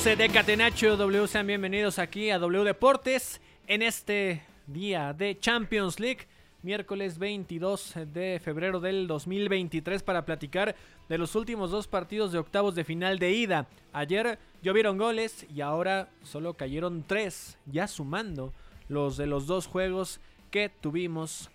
[0.00, 6.00] Amigos de Catenacho W, sean bienvenidos aquí a W Deportes en este día de Champions
[6.00, 6.26] League,
[6.62, 10.74] miércoles 22 de febrero del 2023 para platicar
[11.08, 13.68] de los últimos dos partidos de octavos de final de ida.
[13.92, 18.54] Ayer llovieron goles y ahora solo cayeron tres, ya sumando
[18.88, 21.50] los de los dos juegos que tuvimos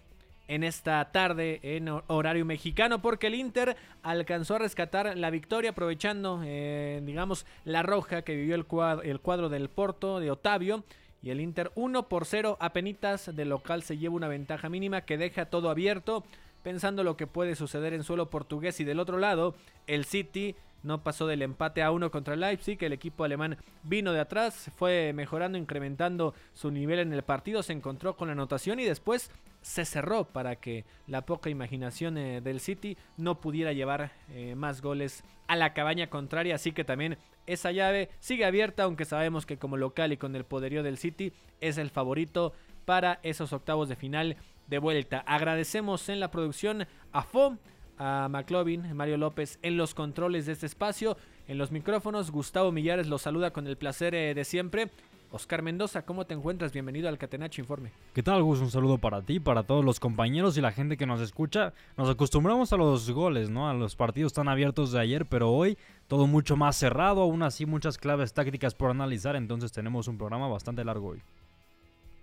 [0.47, 5.71] en esta tarde en hor- horario mexicano porque el Inter alcanzó a rescatar la victoria
[5.71, 10.83] aprovechando eh, digamos la roja que vivió el cuadro, el cuadro del Porto de Otavio
[11.23, 15.01] y el Inter 1 por 0 a penitas de local se lleva una ventaja mínima
[15.01, 16.23] que deja todo abierto
[16.61, 18.79] pensando lo que puede suceder en suelo portugués.
[18.79, 19.55] Y del otro lado
[19.87, 24.19] el City no pasó del empate a uno contra Leipzig, el equipo alemán vino de
[24.19, 28.83] atrás, fue mejorando, incrementando su nivel en el partido, se encontró con la anotación y
[28.83, 29.31] después
[29.65, 34.79] se cerró para que la poca imaginación eh, del City no pudiera llevar eh, más
[34.79, 37.17] goles a la cabaña contraria, así que también
[37.47, 41.33] esa llave sigue abierta, aunque sabemos que como local y con el poderío del City
[41.61, 42.53] es el favorito
[42.85, 45.23] para esos octavos de final de vuelta.
[45.25, 47.57] Agradecemos en la producción a FO,
[47.97, 53.07] a McLovin, Mario López en los controles de este espacio, en los micrófonos, Gustavo Millares
[53.07, 54.91] los saluda con el placer eh, de siempre.
[55.31, 56.71] Oscar Mendoza, ¿cómo te encuentras?
[56.71, 57.91] Bienvenido al Catenacho Informe.
[58.13, 58.59] ¿Qué tal, Gus?
[58.59, 61.73] Un saludo para ti, para todos los compañeros y la gente que nos escucha.
[61.97, 63.69] Nos acostumbramos a los goles, ¿no?
[63.69, 65.77] A los partidos tan abiertos de ayer, pero hoy
[66.07, 70.47] todo mucho más cerrado, aún así muchas claves tácticas por analizar, entonces tenemos un programa
[70.47, 71.21] bastante largo hoy.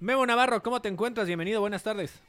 [0.00, 1.26] Memo Navarro, ¿cómo te encuentras?
[1.26, 2.22] Bienvenido, buenas tardes.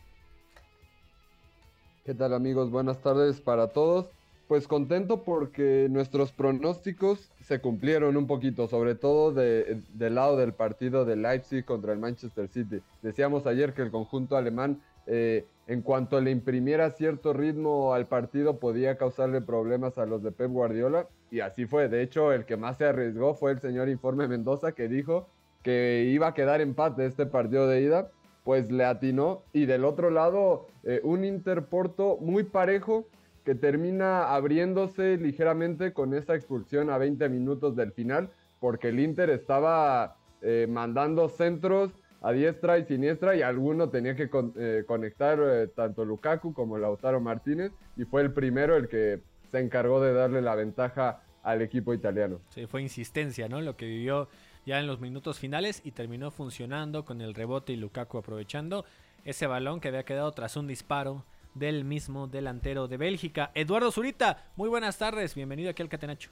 [2.06, 2.70] ¿Qué tal amigos?
[2.70, 4.08] Buenas tardes para todos.
[4.54, 10.54] Pues contento porque nuestros pronósticos se cumplieron un poquito, sobre todo de- del lado del
[10.54, 12.80] partido de Leipzig contra el Manchester City.
[13.02, 18.60] Decíamos ayer que el conjunto alemán, eh, en cuanto le imprimiera cierto ritmo al partido,
[18.60, 21.08] podía causarle problemas a los de Pep Guardiola.
[21.32, 21.90] Y así fue.
[21.90, 25.30] De hecho, el que más se arriesgó fue el señor Informe Mendoza, que dijo
[25.64, 28.12] que iba a quedar empate este partido de ida
[28.44, 29.42] pues le atinó.
[29.52, 33.08] Y del otro lado, eh, un Interporto muy parejo
[33.44, 39.30] que termina abriéndose ligeramente con esa expulsión a 20 minutos del final, porque el Inter
[39.30, 45.68] estaba eh, mandando centros a diestra y siniestra y alguno tenía que eh, conectar eh,
[45.68, 49.20] tanto Lukaku como Lautaro Martínez y fue el primero el que
[49.52, 52.40] se encargó de darle la ventaja al equipo italiano.
[52.50, 53.60] Sí, fue insistencia, ¿no?
[53.60, 54.30] Lo que vivió
[54.66, 58.86] ya en los minutos finales y terminó funcionando con el rebote y Lukaku aprovechando
[59.26, 63.52] ese balón que había quedado tras un disparo del mismo delantero de Bélgica.
[63.54, 66.30] Eduardo Zurita, muy buenas tardes, bienvenido aquí al Catenacho.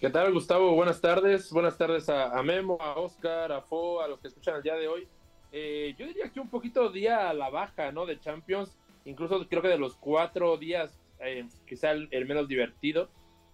[0.00, 0.74] ¿Qué tal, Gustavo?
[0.74, 1.50] Buenas tardes.
[1.50, 4.88] Buenas tardes a, Memo, a Oscar, a Fo, a los que escuchan el día de
[4.88, 5.06] hoy.
[5.52, 8.04] Eh, yo diría que un poquito día a la baja, ¿no?
[8.04, 8.76] De Champions.
[9.04, 13.08] Incluso creo que de los cuatro días, eh, quizá el, el menos divertido.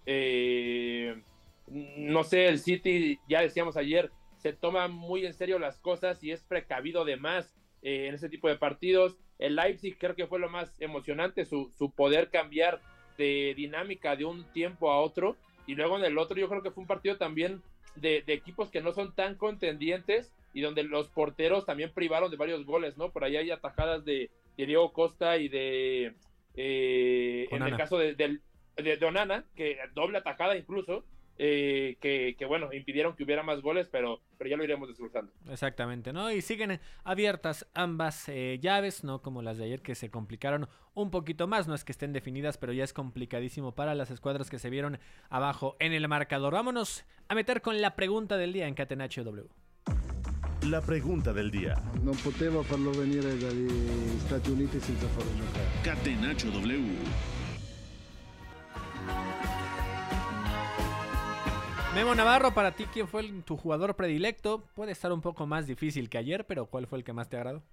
[0.05, 1.21] Eh,
[1.67, 6.31] no sé, el City, ya decíamos ayer, se toma muy en serio las cosas y
[6.31, 9.17] es precavido de más eh, en ese tipo de partidos.
[9.41, 12.79] El Leipzig creo que fue lo más emocionante, su, su poder cambiar
[13.17, 15.35] de dinámica de un tiempo a otro.
[15.67, 17.61] Y luego en el otro yo creo que fue un partido también
[17.95, 22.37] de, de equipos que no son tan contendientes y donde los porteros también privaron de
[22.37, 23.11] varios goles, ¿no?
[23.11, 26.13] Por ahí hay atajadas de, de Diego Costa y de...
[26.55, 28.39] eh, en el caso de, de,
[28.77, 31.05] de Onana, que doble atajada incluso,
[31.43, 35.31] eh, que, que, bueno, impidieron que hubiera más goles, pero, pero ya lo iremos desglosando.
[35.49, 36.31] Exactamente, ¿no?
[36.31, 39.23] Y siguen abiertas ambas eh, llaves, ¿no?
[39.23, 42.59] Como las de ayer que se complicaron un poquito más, no es que estén definidas,
[42.59, 44.99] pero ya es complicadísimo para las escuadras que se vieron
[45.31, 46.53] abajo en el marcador.
[46.53, 49.49] Vámonos a meter con la pregunta del día en Catenaccio W.
[50.69, 51.73] La pregunta del día.
[52.03, 53.67] Non poteva farlo venire dagli
[54.19, 55.65] Stati Uniti senza farlo giocare.
[55.81, 57.40] Catenaccio W.
[61.93, 64.63] Memo Navarro, para ti, ¿quién fue tu jugador predilecto?
[64.75, 67.35] Puede estar un poco más difícil que ayer, pero ¿cuál fue el que más te
[67.35, 67.63] agradó?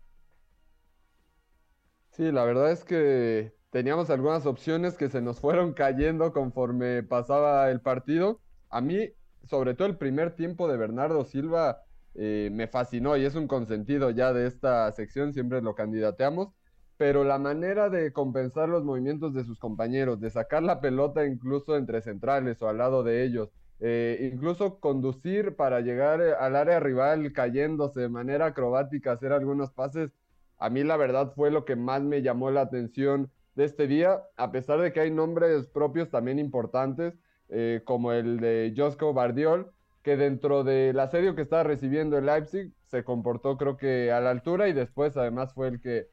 [2.11, 7.71] Sí, la verdad es que teníamos algunas opciones que se nos fueron cayendo conforme pasaba
[7.71, 8.41] el partido.
[8.71, 9.13] A mí,
[9.45, 11.83] sobre todo el primer tiempo de Bernardo Silva,
[12.17, 16.49] eh, me fascinó y es un consentido ya de esta sección, siempre lo candidateamos.
[16.97, 21.77] Pero la manera de compensar los movimientos de sus compañeros, de sacar la pelota incluso
[21.77, 23.51] entre centrales o al lado de ellos,
[23.81, 29.71] eh, incluso conducir para llegar eh, al área rival cayéndose de manera acrobática, hacer algunos
[29.71, 30.11] pases,
[30.59, 34.23] a mí la verdad fue lo que más me llamó la atención de este día,
[34.37, 37.15] a pesar de que hay nombres propios también importantes,
[37.51, 39.71] eh, como el de Josko Bardiol,
[40.03, 44.31] que dentro del asedio que estaba recibiendo el Leipzig se comportó creo que a la
[44.31, 46.09] altura y después además fue el que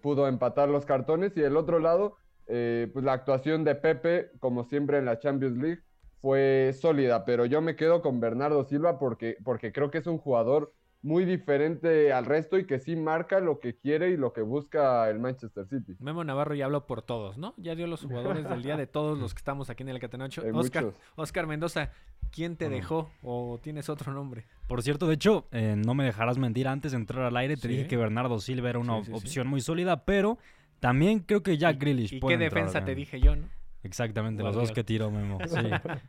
[0.00, 2.16] pudo empatar los cartones y del otro lado,
[2.46, 5.82] pues la actuación de Pepe, como siempre en la Champions League,
[6.20, 10.18] fue sólida, pero yo me quedo con Bernardo Silva porque, porque creo que es un
[10.18, 14.40] jugador muy diferente al resto y que sí marca lo que quiere y lo que
[14.42, 15.94] busca el Manchester City.
[16.00, 17.54] Memo Navarro ya habló por todos, ¿no?
[17.56, 20.42] Ya dio los jugadores del día de todos los que estamos aquí en el Catenacho.
[20.44, 21.00] Hay Oscar, muchos.
[21.14, 21.92] Oscar Mendoza,
[22.32, 24.46] ¿quién te dejó o tienes otro nombre?
[24.66, 27.62] Por cierto, de hecho, eh, no me dejarás mentir, antes de entrar al aire te
[27.62, 27.68] Sí.
[27.68, 29.16] dije que Bernardo Silva era una Sí, sí, sí.
[29.16, 30.36] opción muy sólida, pero
[30.80, 33.46] también creo que Jack Grealish ¿Y puede qué entrar defensa te dije yo, no?
[33.88, 35.38] Exactamente, los dos que tiró Memo.
[35.48, 35.56] Sí.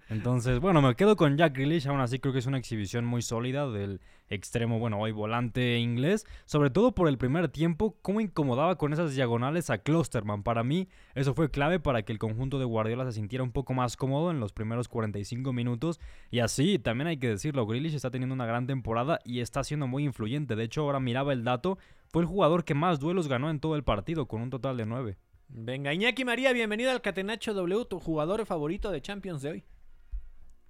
[0.09, 1.87] Entonces, bueno, me quedo con Jack Grealish.
[1.87, 6.25] Aún así, creo que es una exhibición muy sólida del extremo, bueno, hoy volante inglés.
[6.45, 10.43] Sobre todo por el primer tiempo, cómo incomodaba con esas diagonales a Klosterman.
[10.43, 13.73] Para mí, eso fue clave para que el conjunto de Guardiola se sintiera un poco
[13.73, 16.01] más cómodo en los primeros 45 minutos.
[16.31, 19.87] Y así, también hay que decirlo, Grealish está teniendo una gran temporada y está siendo
[19.87, 20.57] muy influyente.
[20.57, 21.77] De hecho, ahora miraba el dato,
[22.09, 24.85] fue el jugador que más duelos ganó en todo el partido, con un total de
[24.85, 25.17] 9.
[25.50, 29.63] Venga, Iñaki María, bienvenido al Catenacho W, tu jugador favorito de Champions de hoy.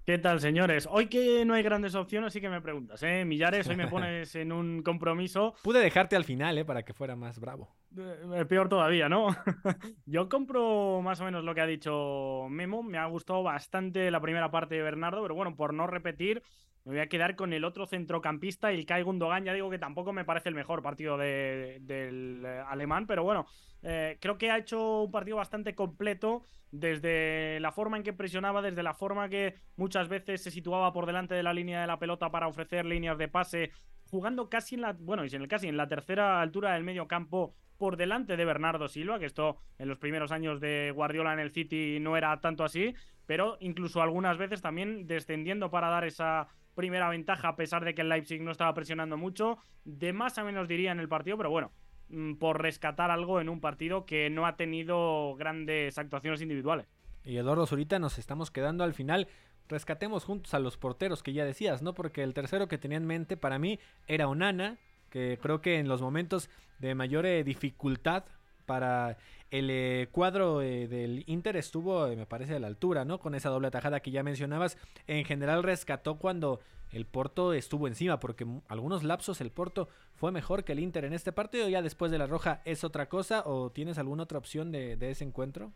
[0.06, 0.88] ¿Qué tal, señores?
[0.90, 3.24] Hoy que no hay grandes opciones, sí que me preguntas, ¿eh?
[3.26, 6.64] Millares, hoy me pones en un compromiso Pude dejarte al final, ¿eh?
[6.64, 7.76] Para que fuera más bravo.
[7.96, 9.28] eh, peor todavía, ¿no?
[10.06, 12.82] Yo compro más o menos lo que ha dicho Memo.
[12.82, 16.42] Me ha gustado bastante la primera parte de Bernardo, pero bueno, por no repetir,
[16.84, 19.44] me voy a quedar con el otro centrocampista, Ilkay Gundogan.
[19.44, 23.46] Ya digo que tampoco me parece el mejor partido de- del eh, alemán, pero bueno,
[23.82, 28.62] eh, creo que ha hecho un partido bastante completo desde la forma en que presionaba,
[28.62, 31.98] desde la forma que muchas veces se situaba por delante de la línea de la
[31.98, 33.72] pelota para ofrecer líneas de pase,
[34.10, 37.54] jugando casi en la, bueno, en el casi en la tercera altura del medio campo
[37.76, 41.50] por delante de Bernardo Silva, que esto en los primeros años de Guardiola en el
[41.50, 42.94] City no era tanto así,
[43.26, 48.02] pero incluso algunas veces también descendiendo para dar esa primera ventaja a pesar de que
[48.02, 51.50] el Leipzig no estaba presionando mucho, de más a menos diría en el partido, pero
[51.50, 51.72] bueno,
[52.08, 56.86] mm, por rescatar algo en un partido que no ha tenido grandes actuaciones individuales.
[57.24, 59.28] Y Eduardo Zurita, nos estamos quedando al final.
[59.68, 61.94] Rescatemos juntos a los porteros que ya decías, ¿no?
[61.94, 64.78] Porque el tercero que tenía en mente para mí era Onana,
[65.10, 68.24] que creo que en los momentos de mayor eh, dificultad
[68.70, 69.18] para
[69.50, 73.18] el eh, cuadro eh, del Inter estuvo, eh, me parece, a la altura, ¿no?
[73.18, 74.78] Con esa doble tajada que ya mencionabas.
[75.08, 76.60] En general rescató cuando
[76.92, 81.14] el Porto estuvo encima, porque algunos lapsos el Porto fue mejor que el Inter en
[81.14, 81.68] este partido.
[81.68, 85.10] Ya después de la roja es otra cosa, o tienes alguna otra opción de, de
[85.10, 85.72] ese encuentro?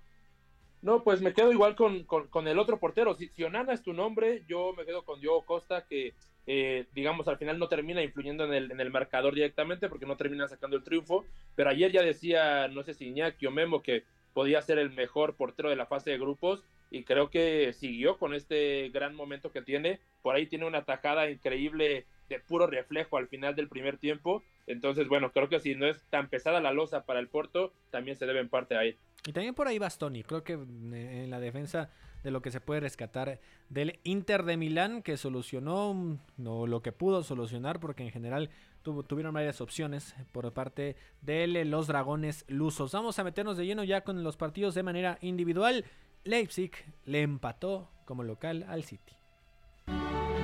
[0.81, 3.17] No, pues me quedo igual con, con, con el otro portero.
[3.17, 6.15] Si, si Onana es tu nombre, yo me quedo con Diogo Costa, que
[6.47, 10.17] eh, digamos al final no termina influyendo en el, en el marcador directamente porque no
[10.17, 11.25] termina sacando el triunfo.
[11.55, 15.37] Pero ayer ya decía, no sé si Iñaki o Memo, que podía ser el mejor
[15.37, 19.63] portero de la fase de grupos y creo que siguió con este gran momento que
[19.63, 20.01] tiene.
[20.23, 24.43] Por ahí tiene una tajada increíble de puro reflejo al final del primer tiempo.
[24.67, 28.17] Entonces, bueno, creo que si no es tan pesada la losa para el Porto, también
[28.17, 28.97] se debe en parte a él.
[29.27, 31.91] Y también por ahí Bastoni, creo que en la defensa
[32.25, 33.39] de lo que se puede rescatar
[33.69, 38.51] del Inter de Milán, que solucionó mm, no, lo que pudo solucionar, porque en general
[38.83, 42.93] tuvieron varias opciones por parte de eh, los dragones lusos.
[42.93, 45.85] Vamos a meternos de lleno ya con los partidos de manera individual.
[46.25, 46.73] Leipzig
[47.05, 49.13] le empató como local al City.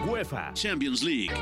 [0.07, 1.35] UEFA Champions League.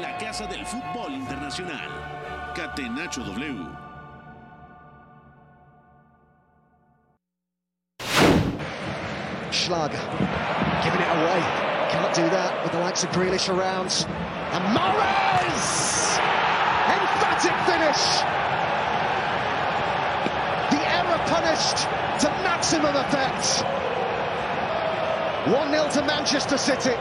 [0.00, 2.52] La casa del fútbol internacional.
[2.54, 3.89] Catenacho W.
[9.60, 10.00] Schlager.
[10.82, 11.40] Giving it away.
[11.92, 13.92] Can't do that with the likes of Grealish around.
[14.56, 16.16] And Morris!
[16.88, 18.02] Emphatic finish!
[20.72, 21.84] The error punished
[22.24, 23.64] to maximum effect.
[25.44, 26.96] 1-0 to Manchester City.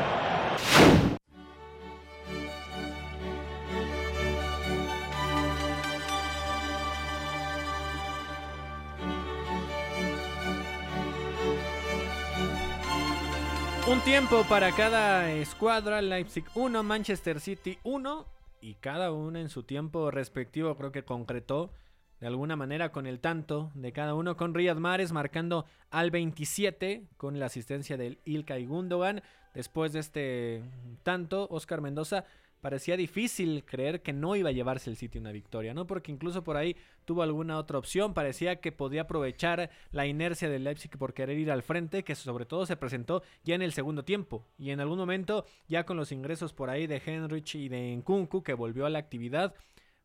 [14.20, 18.26] Tiempo para cada escuadra, Leipzig 1, Manchester City 1
[18.60, 21.72] y cada uno en su tiempo respectivo creo que concretó
[22.20, 27.08] de alguna manera con el tanto de cada uno, con Riyad Mahrez marcando al 27
[27.16, 29.22] con la asistencia del Ilkay Gundogan.
[29.54, 30.64] Después de este
[31.04, 32.26] tanto, Oscar Mendoza
[32.62, 35.88] parecía difícil creer que no iba a llevarse el City una victoria, ¿no?
[35.88, 36.76] Porque incluso por ahí
[37.06, 41.52] tuvo alguna otra opción, parecía que podía aprovechar la inercia del Leipzig por querer ir
[41.52, 45.00] al frente, que sobre todo se presentó ya en el segundo tiempo y en algún
[45.00, 48.90] momento ya con los ingresos por ahí de Henrich y de Nkunku que volvió a
[48.90, 49.56] la actividad,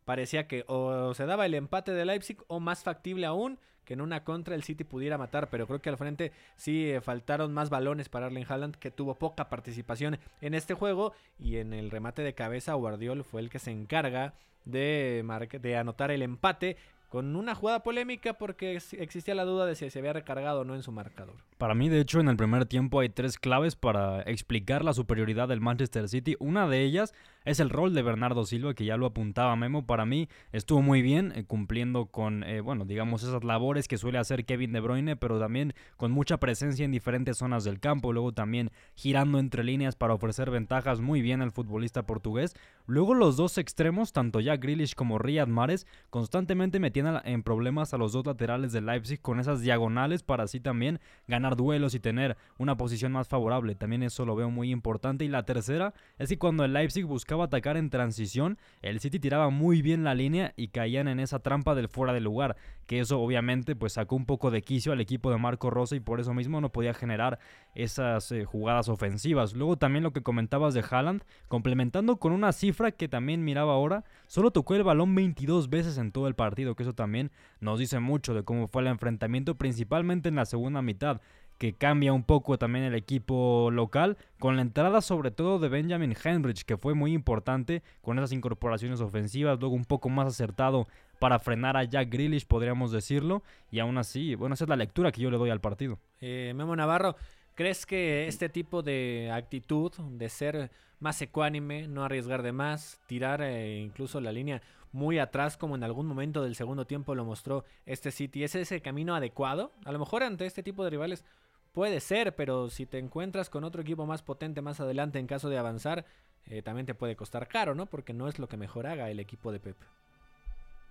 [0.04, 4.00] parecía que o se daba el empate de Leipzig o más factible aún que en
[4.00, 7.70] una contra el City pudiera matar, pero creo que al frente sí eh, faltaron más
[7.70, 12.23] balones para Arlen Haaland, que tuvo poca participación en este juego, y en el remate
[12.23, 14.34] de cabeza Guardiol fue el que se encarga
[14.64, 15.23] de,
[15.61, 16.76] de anotar el empate,
[17.14, 20.75] con una jugada polémica porque existía la duda de si se había recargado o no
[20.75, 21.37] en su marcador.
[21.58, 25.46] Para mí, de hecho, en el primer tiempo hay tres claves para explicar la superioridad
[25.46, 26.34] del Manchester City.
[26.40, 29.86] Una de ellas es el rol de Bernardo Silva, que ya lo apuntaba Memo.
[29.86, 34.18] Para mí estuvo muy bien eh, cumpliendo con, eh, bueno, digamos, esas labores que suele
[34.18, 38.12] hacer Kevin De Bruyne, pero también con mucha presencia en diferentes zonas del campo.
[38.12, 42.54] Luego también girando entre líneas para ofrecer ventajas muy bien al futbolista portugués.
[42.86, 47.98] Luego los dos extremos, tanto Jack Grealish como Riyad Mahrez, constantemente metían en problemas a
[47.98, 52.36] los dos laterales de Leipzig con esas diagonales para así también ganar duelos y tener
[52.58, 53.74] una posición más favorable.
[53.74, 55.24] También eso lo veo muy importante.
[55.24, 59.50] Y la tercera es que cuando el Leipzig buscaba atacar en transición, el City tiraba
[59.50, 62.56] muy bien la línea y caían en esa trampa del fuera de lugar.
[62.86, 66.00] Que eso obviamente pues sacó un poco de quicio al equipo de Marco Rosa y
[66.00, 67.38] por eso mismo no podía generar
[67.74, 69.54] esas eh, jugadas ofensivas.
[69.54, 74.04] Luego también lo que comentabas de Haaland, complementando con una cifra que también miraba ahora,
[74.26, 78.00] solo tocó el balón 22 veces en todo el partido, que eso también nos dice
[78.00, 81.20] mucho de cómo fue el enfrentamiento, principalmente en la segunda mitad
[81.64, 86.14] que cambia un poco también el equipo local, con la entrada sobre todo de Benjamin
[86.23, 90.87] Henrich, que fue muy importante con esas incorporaciones ofensivas, luego un poco más acertado
[91.18, 95.11] para frenar a Jack Grealish, podríamos decirlo, y aún así, bueno, esa es la lectura
[95.11, 95.99] que yo le doy al partido.
[96.21, 97.16] Eh, Memo Navarro,
[97.54, 103.40] ¿crees que este tipo de actitud, de ser más ecuánime, no arriesgar de más, tirar
[103.40, 104.61] eh, incluso la línea
[104.92, 108.44] muy atrás, como en algún momento del segundo tiempo lo mostró este City.
[108.44, 109.73] ¿Es ese camino adecuado?
[109.87, 111.25] A lo mejor ante este tipo de rivales
[111.74, 115.50] puede ser, pero si te encuentras con otro equipo más potente más adelante en caso
[115.50, 116.06] de avanzar,
[116.46, 117.86] eh, también te puede costar caro, ¿no?
[117.86, 119.76] Porque no es lo que mejor haga el equipo de Pep.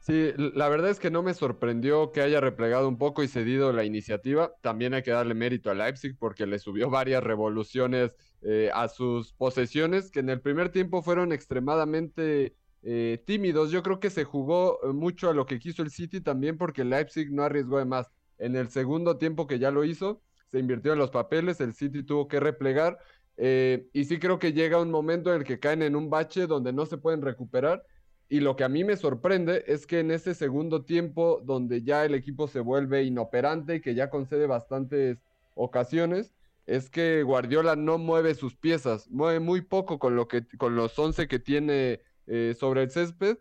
[0.01, 3.71] Sí, la verdad es que no me sorprendió que haya replegado un poco y cedido
[3.71, 4.51] la iniciativa.
[4.59, 9.31] También hay que darle mérito a Leipzig porque le subió varias revoluciones eh, a sus
[9.31, 13.71] posesiones que en el primer tiempo fueron extremadamente eh, tímidos.
[13.71, 17.31] Yo creo que se jugó mucho a lo que quiso el City también porque Leipzig
[17.31, 18.11] no arriesgó de más.
[18.37, 20.21] En el segundo tiempo que ya lo hizo,
[20.53, 22.99] se invirtió en los papeles, el City tuvo que replegar
[23.37, 26.45] eh, y sí creo que llega un momento en el que caen en un bache
[26.45, 27.83] donde no se pueden recuperar.
[28.29, 32.05] Y lo que a mí me sorprende es que en ese segundo tiempo, donde ya
[32.05, 35.17] el equipo se vuelve inoperante y que ya concede bastantes
[35.55, 36.33] ocasiones,
[36.67, 40.97] es que Guardiola no mueve sus piezas, mueve muy poco con, lo que, con los
[40.99, 43.37] 11 que tiene eh, sobre el césped,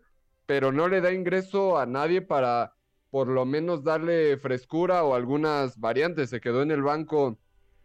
[0.47, 2.73] pero no le da ingreso a nadie para
[3.13, 6.31] por lo menos darle frescura o algunas variantes.
[6.31, 7.37] Se quedó en el banco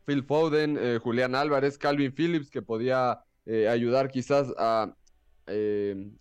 [0.07, 4.95] Phil Foden, eh, Julián Álvarez, Calvin Phillips, que podía eh, ayudar quizás a,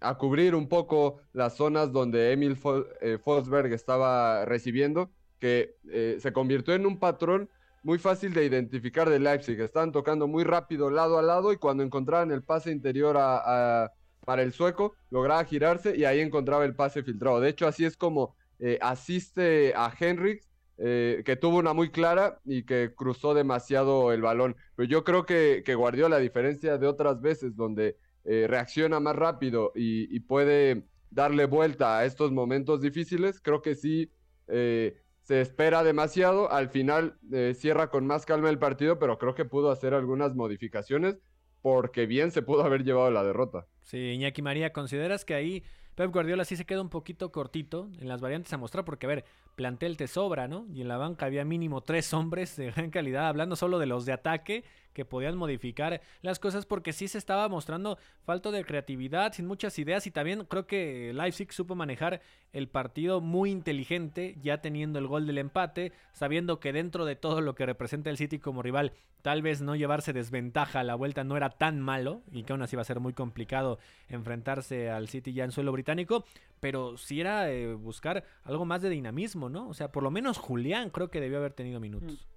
[0.02, 5.10] a cubrir un poco las zonas donde Emil Fosberg estaba recibiendo,
[5.40, 5.76] que
[6.20, 7.50] se convirtió en un patrón
[7.84, 9.58] muy fácil de identificar de Leipzig.
[9.62, 13.90] Estaban tocando muy rápido lado a lado y cuando encontraban el pase interior a
[14.28, 17.40] para el sueco, lograba girarse y ahí encontraba el pase filtrado.
[17.40, 22.40] De hecho, así es como eh, asiste a Henrix, eh, que tuvo una muy clara
[22.46, 24.56] y que cruzó demasiado el balón.
[24.76, 29.16] Pero yo creo que, que Guardiola, a diferencia de otras veces donde eh, reacciona más
[29.16, 34.12] rápido y, puede darle vuelta a estos momentos difíciles, creo que sí
[34.48, 36.52] se espera demasiado.
[36.52, 37.18] Al final
[37.56, 41.18] cierra con más calma el partido, pero creo que pudo hacer algunas modificaciones
[41.62, 43.66] porque bien se pudo haber llevado la derrota.
[43.82, 45.64] Sí, Iñaki María, ¿consideras que ahí
[45.98, 48.86] Pep Guardiola sí se queda un poquito cortito en las variantes a mostrar?
[48.86, 49.26] Porque, a ver,
[49.56, 50.68] plantel te sobra, ¿no?
[50.72, 54.06] Y en la banca había mínimo tres hombres de gran calidad, hablando solo de los
[54.06, 54.64] de ataque,
[54.98, 59.78] que podían modificar las cosas porque sí se estaba mostrando falta de creatividad, sin muchas
[59.78, 62.20] ideas y también creo que Leipzig supo manejar
[62.52, 67.42] el partido muy inteligente, ya teniendo el gol del empate, sabiendo que dentro de todo
[67.42, 71.24] lo que representa el City como rival, tal vez no llevarse desventaja a la vuelta
[71.24, 73.78] no era tan malo y que aún así va a ser muy complicado
[74.10, 76.26] enfrentarse al City ya en suelo británico,
[76.60, 79.70] pero sí era eh, buscar algo más de dinamismo, ¿no?
[79.70, 82.14] O sea, por lo menos Julián creo que debió haber tenido minutos.
[82.14, 82.37] Mm.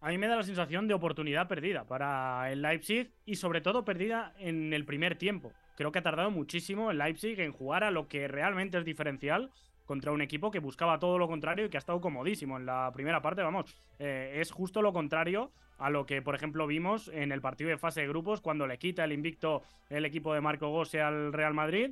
[0.00, 3.84] A mí me da la sensación de oportunidad perdida para el Leipzig y sobre todo
[3.84, 5.52] perdida en el primer tiempo.
[5.76, 9.50] Creo que ha tardado muchísimo el Leipzig en jugar a lo que realmente es diferencial
[9.86, 12.92] contra un equipo que buscaba todo lo contrario y que ha estado comodísimo en la
[12.92, 13.42] primera parte.
[13.42, 17.70] Vamos, eh, es justo lo contrario a lo que, por ejemplo, vimos en el partido
[17.70, 21.32] de fase de grupos cuando le quita el invicto el equipo de Marco Gose al
[21.32, 21.90] Real Madrid.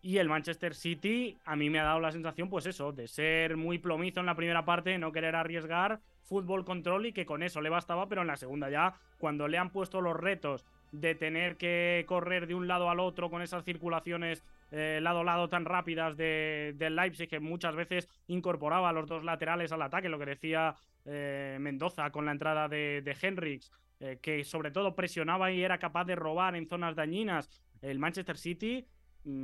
[0.00, 3.56] Y el Manchester City a mí me ha dado la sensación, pues eso, de ser
[3.56, 7.60] muy plomizo en la primera parte, no querer arriesgar, fútbol control y que con eso
[7.60, 11.56] le bastaba, pero en la segunda ya, cuando le han puesto los retos de tener
[11.56, 15.64] que correr de un lado al otro con esas circulaciones eh, lado a lado tan
[15.64, 20.18] rápidas de, del Leipzig que muchas veces incorporaba a los dos laterales al ataque, lo
[20.18, 25.52] que decía eh, Mendoza con la entrada de, de Henriks, eh, que sobre todo presionaba
[25.52, 27.48] y era capaz de robar en zonas dañinas
[27.82, 28.86] el Manchester City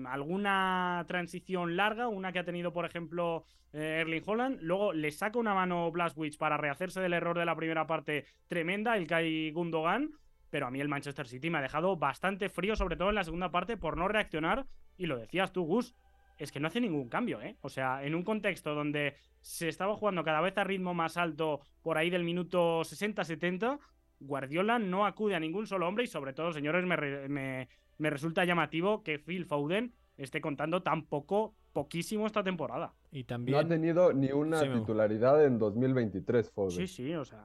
[0.07, 4.59] alguna transición larga, una que ha tenido, por ejemplo, eh, Erling Holland.
[4.61, 8.97] Luego le saca una mano Blastwich para rehacerse del error de la primera parte tremenda,
[8.97, 10.13] el Kai Gundogan.
[10.51, 13.25] Pero a mí el Manchester City me ha dejado bastante frío, sobre todo en la
[13.25, 14.67] segunda parte, por no reaccionar.
[14.97, 15.95] Y lo decías tú, Gus,
[16.37, 17.57] es que no hace ningún cambio, ¿eh?
[17.61, 21.61] O sea, en un contexto donde se estaba jugando cada vez a ritmo más alto,
[21.83, 23.79] por ahí del minuto 60-70,
[24.19, 27.69] Guardiola no acude a ningún solo hombre y sobre todo, señores, me
[28.09, 32.95] resulta llamativo que Phil Foden esté contando tan poco, poquísimo esta temporada.
[33.11, 33.57] Y también...
[33.57, 36.71] No ha tenido ni una titularidad en 2023, Foden.
[36.71, 37.45] Sí, sí, o sea...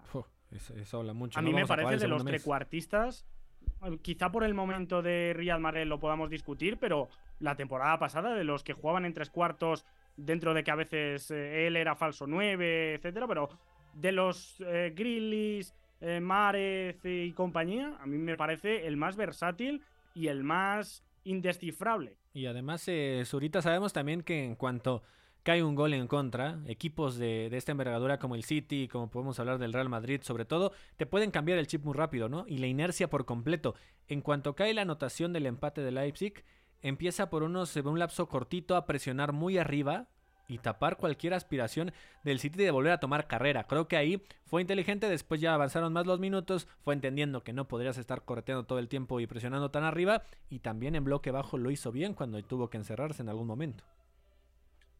[0.51, 1.38] eso, habla mucho.
[1.38, 3.25] A mí me parece de los trecuartistas,
[4.01, 7.09] quizá por el momento de Riyad Mahrez lo podamos discutir, pero
[7.39, 9.85] la temporada pasada, de los que jugaban en tres cuartos,
[10.17, 13.50] dentro de que a veces eh, él era falso 9, etcétera, pero
[13.93, 19.81] de los eh, Grillis, eh, Márez y compañía, a mí me parece el más versátil
[20.15, 22.18] y el más indescifrable.
[22.33, 25.03] Y además, eh, Zurita, sabemos también que en cuanto
[25.44, 29.39] cae un gol en contra, equipos de, de, esta envergadura como el City, como podemos
[29.39, 32.46] hablar del Real Madrid sobre todo, te pueden cambiar el chip muy rápido, ¿no?
[32.48, 33.75] Y la inercia por completo.
[34.07, 36.44] En cuanto cae la anotación del empate de Leipzig,
[36.81, 40.07] empieza por unos, un lapso cortito a presionar muy arriba,
[40.48, 41.92] y tapar cualquier aspiración
[42.24, 43.66] del City de volver a tomar carrera.
[43.66, 47.68] Creo que ahí fue inteligente, después ya avanzaron más los minutos, fue entendiendo que no
[47.68, 51.58] podrías estar correteando todo el tiempo y presionando tan arriba y también en bloque bajo
[51.58, 53.84] lo hizo bien cuando tuvo que encerrarse en algún momento.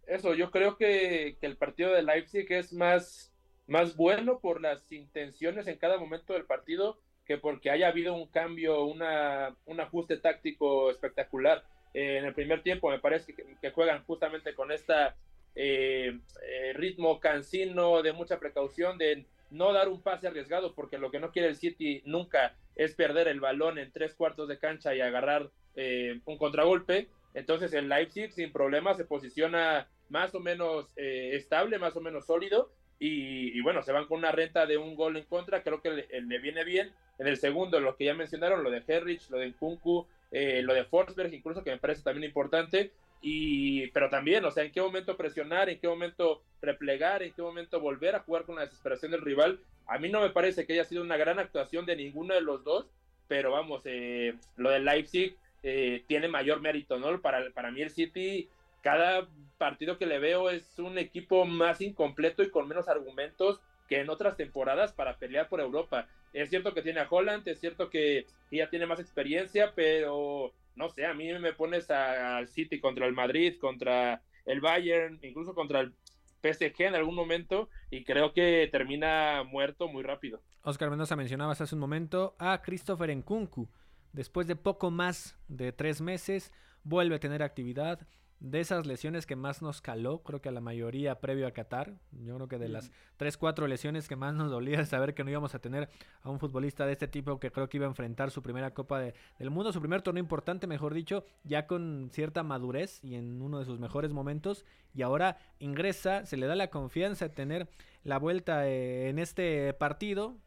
[0.08, 3.34] Eso, yo creo que, el partido de Leipzig es más,
[3.68, 8.28] más bueno por las intenciones en cada momento del partido que porque haya habido un
[8.28, 11.64] cambio, una, un ajuste táctico espectacular.
[11.96, 15.16] Eh, en el primer tiempo me parece que juegan justamente con esta
[15.56, 21.12] eh, eh, ritmo cansino, de mucha precaución, de no dar un pase arriesgado, porque lo
[21.12, 24.94] que no quiere el City nunca es perder el balón en tres cuartos de cancha
[24.94, 27.08] y agarrar eh, un contragolpe.
[27.34, 32.72] Entonces el Leipzig sin problema se posiciona más o menos estable, más o menos sólido.
[32.98, 36.40] Y, bueno, se van con una renta de un gol en contra, creo que le,
[36.40, 36.94] viene bien.
[37.20, 40.86] En el segundo, lo que ya mencionaron, lo de Herrich, lo de Nkunku, lo de
[40.86, 42.94] Forsberg, incluso que me parece también importante.
[43.28, 47.42] Y, pero también, o sea, en qué momento presionar, en qué momento replegar, en qué
[47.42, 49.60] momento volver a jugar con la desesperación del rival.
[49.88, 52.64] A mí no me parece que haya sido una gran actuación de ninguno de los
[52.64, 52.86] dos,
[53.28, 57.20] pero vamos, eh, lo del Leipzig eh, tiene mayor mérito, ¿no?
[57.20, 58.48] Para, para mí el City,
[58.82, 63.60] cada partido que le veo es un equipo más incompleto y con menos argumentos
[63.90, 66.08] que en otras temporadas para pelear por Europa.
[66.32, 70.90] Es cierto que tiene a Holland, es cierto que ya tiene más experiencia, pero no
[70.90, 75.82] sé, a mí me pones al City contra el Madrid, contra el Bayern, incluso contra
[75.82, 75.94] el
[76.42, 80.42] PSG en algún momento y creo que termina muerto muy rápido.
[80.62, 83.70] Oscar Mendoza mencionabas hace un momento a Christopher Nkunku.
[84.14, 86.52] Después de poco más de tres meses,
[86.84, 88.08] vuelve a tener actividad
[88.40, 91.96] de esas lesiones que más nos caló, creo que a la mayoría previo a Qatar.
[92.12, 95.32] Yo creo que de las 3, 4 lesiones que más nos dolía saber que no
[95.32, 95.90] íbamos a tener
[96.22, 99.00] a un futbolista de este tipo que creo que iba a enfrentar su primera Copa
[99.00, 103.60] del Mundo, su primer torneo importante, mejor dicho, ya con cierta madurez y en uno
[103.60, 104.66] de sus mejores momentos.
[104.94, 107.68] Y ahora ingresa, se le da la confianza de tener
[108.04, 110.38] la vuelta eh, en este partido.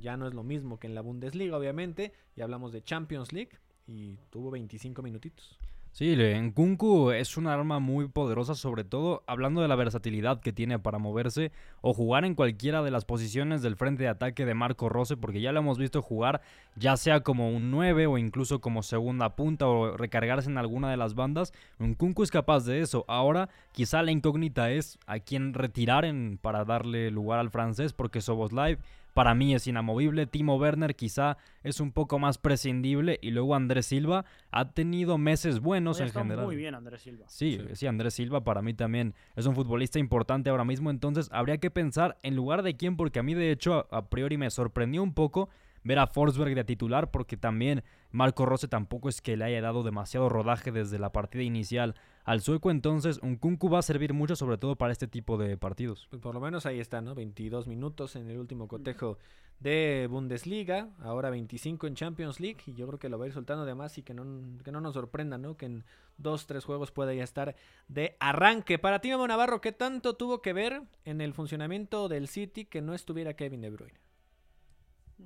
[0.00, 2.12] Ya no es lo mismo que en la Bundesliga, obviamente.
[2.34, 5.58] Y hablamos de Champions League y tuvo 25 minutitos.
[5.94, 10.78] Sí, Nkunku es un arma muy poderosa, sobre todo hablando de la versatilidad que tiene
[10.78, 11.52] para moverse
[11.82, 15.42] o jugar en cualquiera de las posiciones del frente de ataque de Marco Rose, porque
[15.42, 16.40] ya lo hemos visto jugar
[16.76, 20.96] ya sea como un 9 o incluso como segunda punta o recargarse en alguna de
[20.96, 21.52] las bandas.
[21.78, 23.04] Nkunku es capaz de eso.
[23.06, 28.22] Ahora quizá la incógnita es a quién retirar en, para darle lugar al francés, porque
[28.22, 28.78] Soboslai
[29.14, 30.26] para mí es inamovible.
[30.26, 33.18] Timo Werner quizá es un poco más prescindible.
[33.22, 36.44] Y luego Andrés Silva ha tenido meses buenos en general.
[36.46, 37.26] Muy bien, Andrés Silva.
[37.28, 40.90] Sí, sí, Andrés Silva para mí también es un futbolista importante ahora mismo.
[40.90, 44.38] Entonces habría que pensar en lugar de quién, porque a mí de hecho a priori
[44.38, 45.48] me sorprendió un poco
[45.84, 49.82] ver a Forsberg de titular, porque también Marco Rose tampoco es que le haya dado
[49.82, 51.94] demasiado rodaje desde la partida inicial
[52.24, 55.56] al sueco, entonces un Kunku va a servir mucho sobre todo para este tipo de
[55.56, 56.06] partidos.
[56.10, 57.14] Pues por lo menos ahí está, ¿no?
[57.14, 59.18] 22 minutos en el último cotejo
[59.60, 63.34] de Bundesliga, ahora 25 en Champions League y yo creo que lo va a ir
[63.34, 64.24] soltando de más y que no,
[64.62, 65.56] que no nos sorprenda, ¿no?
[65.56, 65.84] Que en
[66.18, 67.54] dos, tres juegos pueda ya estar
[67.88, 68.78] de arranque.
[68.78, 72.82] Para ti, Memo Navarro, ¿qué tanto tuvo que ver en el funcionamiento del City que
[72.82, 73.98] no estuviera Kevin De Bruyne?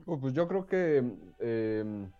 [0.05, 0.99] Oh, pues yo creo que
[1.40, 2.11] em,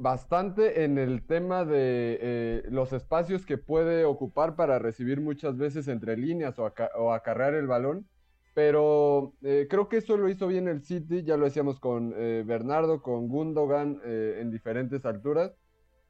[0.00, 5.88] bastante en el tema de eh, los espacios que puede ocupar para recibir muchas veces
[5.88, 8.06] entre líneas o, o acarrear el balón.
[8.54, 12.42] Pero eh, creo que eso lo hizo bien el City, ya lo decíamos con eh,
[12.44, 15.52] Bernardo, con Gundogan en diferentes alturas.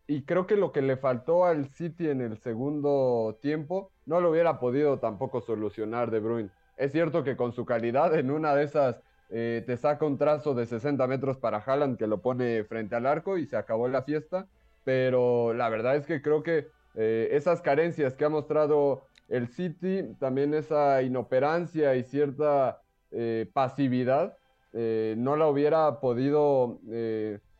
[0.07, 4.31] Y creo que lo que le faltó al City en el segundo tiempo no lo
[4.31, 6.51] hubiera podido tampoco solucionar De Bruyne.
[6.77, 10.55] Es cierto que con su calidad en una de esas eh, te saca un trazo
[10.55, 14.03] de 60 metros para Haaland que lo pone frente al arco y se acabó la
[14.03, 14.49] fiesta.
[14.85, 20.17] Pero la verdad es que creo que eh, esas carencias que ha mostrado el City,
[20.19, 22.81] también esa inoperancia y cierta
[23.13, 24.37] eh, pasividad,
[24.73, 26.79] no la hubiera podido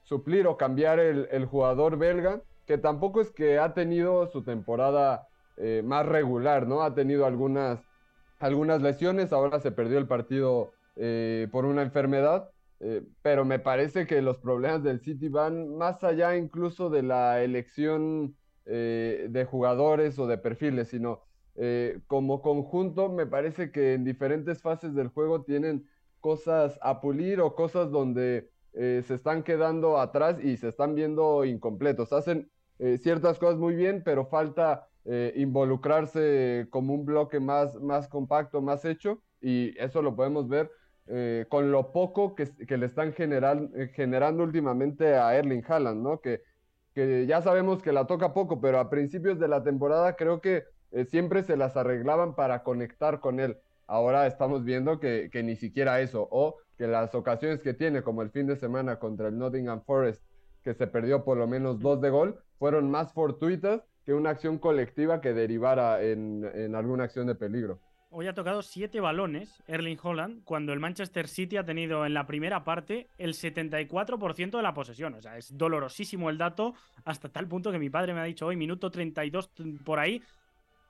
[0.05, 5.27] suplir o cambiar el, el, jugador belga, que tampoco es que ha tenido su temporada
[5.83, 6.83] más regular, ¿no?
[6.83, 7.81] Ha tenido algunas,
[8.39, 10.71] algunas lesiones, ahora se perdió el partido
[11.03, 16.05] eh, por una enfermedad, eh, pero me parece que los problemas del City van más
[16.05, 18.37] allá incluso de la elección
[18.67, 21.23] eh, de jugadores o de perfiles, sino
[22.07, 25.87] como conjunto me parece que en diferentes fases del juego tienen
[26.21, 32.15] cosas a pulir o cosas donde se están quedando atrás y se están viendo incompletos.
[32.15, 32.51] Hacen
[33.03, 34.89] ciertas cosas muy bien, pero falta
[35.35, 40.71] involucrarse como un bloque más, más compacto, más hecho, y eso lo podemos ver
[41.13, 42.47] eh, con lo poco que,
[42.77, 46.21] le están eh, generando últimamente a Erling Haaland, ¿no?
[46.21, 46.43] Que,
[47.27, 51.05] ya sabemos que la toca poco, pero a principios de la temporada creo que eh,
[51.07, 53.57] siempre se las arreglaban para conectar con él.
[53.89, 58.31] Ahora estamos viendo que, ni siquiera eso, o que las ocasiones que tiene, como el
[58.31, 60.23] fin de semana contra el Nottingham Forest,
[60.63, 64.59] que se perdió por lo menos dos de gol, fueron más fortuitas que una acción
[64.59, 70.45] colectiva que derivara en alguna acción de peligro hoy ha tocado siete balones Erling Holland,
[70.45, 75.15] cuando el Manchester City ha tenido en la primera parte el 74% de la posesión.
[75.15, 78.47] O sea, es dolorosísimo el dato, hasta tal punto que mi padre me ha dicho
[78.47, 79.51] hoy, minuto 32
[79.85, 80.23] por ahí.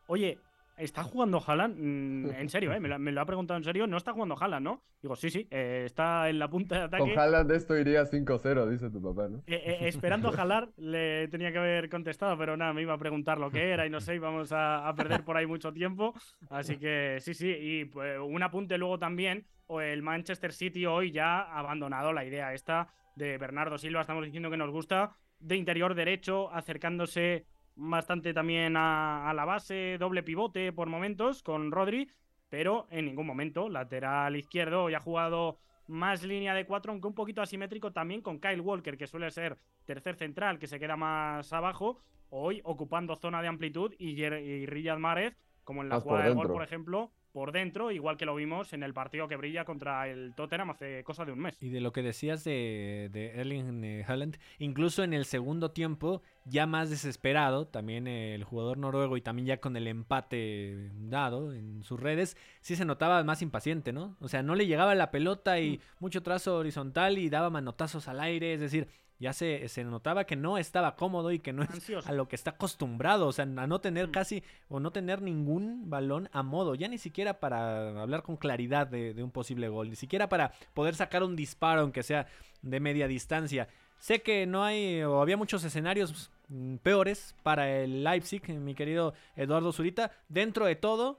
[0.07, 0.39] Oye,
[0.81, 1.77] ¿Está jugando Haaland?
[1.79, 2.81] Mm, en serio, ¿eh?
[2.81, 3.87] me, lo, ha preguntado en serio.
[3.87, 4.83] No está jugando Haaland, ¿no?
[5.03, 7.03] Digo, sí, sí, eh, está en la punta de ataque.
[7.03, 9.39] Con Haaland esto iría 5-0, dice tu papá, ¿no?
[9.47, 12.99] Eh, eh, esperando a Haaland le tenía que haber contestado, pero nada, me iba a
[12.99, 16.15] preguntar lo que era y no sé, íbamos a, a perder por ahí mucho tiempo.
[16.49, 21.13] Así que sí, sí, y pues, un apunte luego también, o el Manchester City hoy
[21.13, 25.57] ya ha abandonado la idea esta de Bernardo Silva, estamos diciendo que nos gusta, de
[25.57, 27.47] interior derecho, acercándose
[27.81, 32.11] bastante también a, la base, doble pivote por momentos con Rodri,
[32.49, 34.91] pero en ningún momento lateral izquierdo.
[34.91, 38.97] Y ha jugado más línea de cuatro, aunque un poquito asimétrico también con Kyle Walker,
[38.97, 43.95] que suele ser tercer central, que se queda más abajo, hoy ocupando zona de amplitud,
[43.99, 48.17] y, y Riyad Márez, como en la jugada de gol, por ejemplo, por dentro, igual
[48.17, 51.41] que lo vimos en el partido que brilla contra el Tottenham hace cosa de un
[51.41, 51.57] mes.
[51.61, 56.67] Y de lo que decías de, de Erling Haaland, incluso en el segundo tiempo, ya
[56.67, 62.01] más desesperado, también el jugador noruego y también ya con el empate dado en sus
[62.01, 64.17] redes, sí se notaba más impaciente, ¿no?
[64.21, 65.81] O sea, no le llegaba la pelota y mm.
[66.01, 68.89] mucho trazo horizontal y daba manotazos al aire, es decir,
[69.21, 72.37] ya se, se, notaba que no estaba cómodo y que no es a lo que
[72.37, 74.13] está acostumbrado, o sea, a no tener mm.
[74.13, 78.87] casi o no tener ningún balón a modo, ya ni siquiera para hablar con claridad
[78.87, 82.27] de, de, un posible gol, ni siquiera para poder sacar un disparo, aunque sea
[82.63, 83.69] de media distancia.
[83.99, 89.13] Sé que no hay o había muchos escenarios mm, peores para el Leipzig, mi querido
[89.37, 91.19] Eduardo Zurita, dentro de todo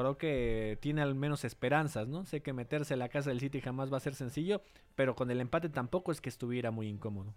[0.00, 2.24] creo que tiene al menos esperanzas, ¿no?
[2.24, 4.62] Sé que meterse en la casa del City jamás va a ser sencillo,
[4.94, 7.34] pero con el empate tampoco es que estuviera muy incómodo.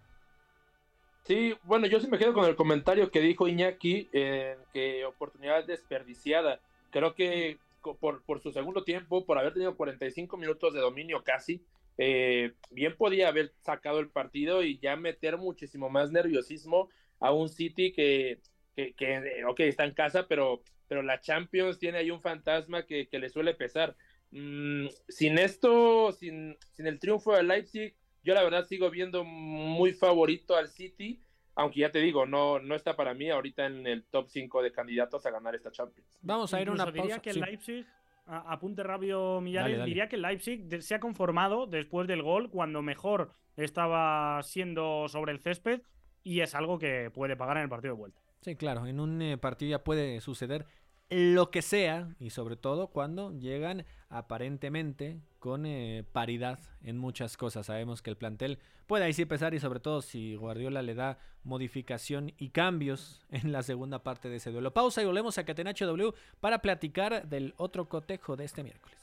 [1.24, 5.66] Sí, bueno, yo sí me quedo con el comentario que dijo Iñaki, eh, que oportunidad
[5.66, 6.60] desperdiciada.
[6.90, 7.58] Creo que
[8.00, 11.64] por, su segundo tiempo, por haber tenido 45 minutos de dominio casi,
[11.98, 17.48] eh, bien podía haber sacado el partido y ya meter muchísimo más nerviosismo a un
[17.48, 18.40] City que,
[18.76, 23.08] que, que ok, está en casa, pero, pero la Champions tiene ahí un fantasma que,
[23.08, 23.96] que le suele pesar.
[24.32, 29.94] Mm, sin esto, sin, sin el triunfo de Leipzig, yo la verdad sigo viendo muy
[29.94, 31.22] favorito al City,
[31.56, 34.72] aunque ya te digo, no, no está para mí ahorita en el top 5 de
[34.72, 36.18] candidatos a ganar esta Champions.
[36.22, 37.02] Vamos a ir a una pausa.
[37.02, 37.86] diría que el Leipzig,
[38.26, 43.34] apunte rápido Millares, diría que el Leipzig se ha conformado después del gol cuando mejor
[43.56, 45.82] estaba siendo sobre el césped
[46.24, 48.23] y es algo que puede pagar en el partido de vuelta.
[48.44, 50.66] Sí, claro, en un eh, partido ya puede suceder
[51.10, 57.68] lo que sea y sobre todo cuando llegan aparentemente con eh, paridad en muchas cosas.
[57.68, 61.20] Sabemos que el plantel puede ahí sí pesar y sobre todo si Guardiola le da
[61.44, 64.74] modificación y cambios en la segunda parte de ese duelo.
[64.74, 69.03] Pausa y volvemos a Catenacho W para platicar del otro cotejo de este miércoles.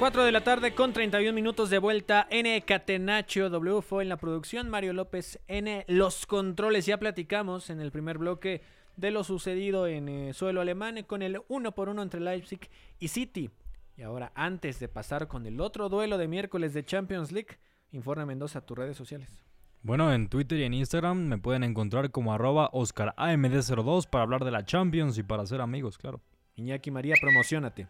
[0.00, 2.26] De la tarde con 31 minutos de vuelta.
[2.30, 4.70] N Catenacho W fue en la producción.
[4.70, 6.86] Mario López N los controles.
[6.86, 8.62] Ya platicamos en el primer bloque
[8.96, 12.60] de lo sucedido en eh, suelo alemán con el uno por uno entre Leipzig
[12.98, 13.50] y City.
[13.96, 17.58] Y ahora, antes de pasar con el otro duelo de miércoles de Champions League,
[17.92, 19.44] informa Mendoza a tus redes sociales.
[19.82, 24.50] Bueno, en Twitter y en Instagram me pueden encontrar como arroba OscarAMD02 para hablar de
[24.50, 26.20] la Champions y para ser amigos, claro.
[26.56, 27.86] Iñaki María, promocionate.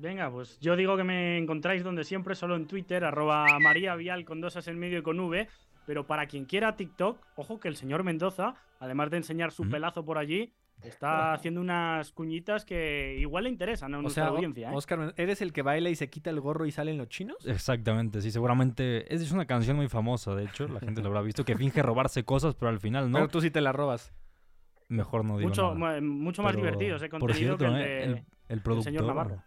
[0.00, 4.24] Venga, pues yo digo que me encontráis donde siempre, solo en Twitter, arroba María Vial
[4.24, 5.48] con dos as en medio y con V.
[5.84, 10.04] Pero para quien quiera TikTok, ojo que el señor Mendoza, además de enseñar su pelazo
[10.04, 14.70] por allí, está haciendo unas cuñitas que igual le interesan a nuestra audiencia.
[14.70, 14.74] ¿eh?
[14.74, 17.36] Oscar, ¿eres el que baila y se quita el gorro y salen los chinos?
[17.46, 19.12] Exactamente, sí, seguramente.
[19.12, 22.24] Es una canción muy famosa, de hecho, la gente lo habrá visto, que finge robarse
[22.24, 23.18] cosas, pero al final no.
[23.18, 24.12] Pero tú sí te la robas.
[24.88, 26.00] Mejor no digo Mucho, nada.
[26.00, 28.24] mucho más divertido ese contenido que el, ¿eh?
[28.48, 29.42] el, productor, señor Navarro.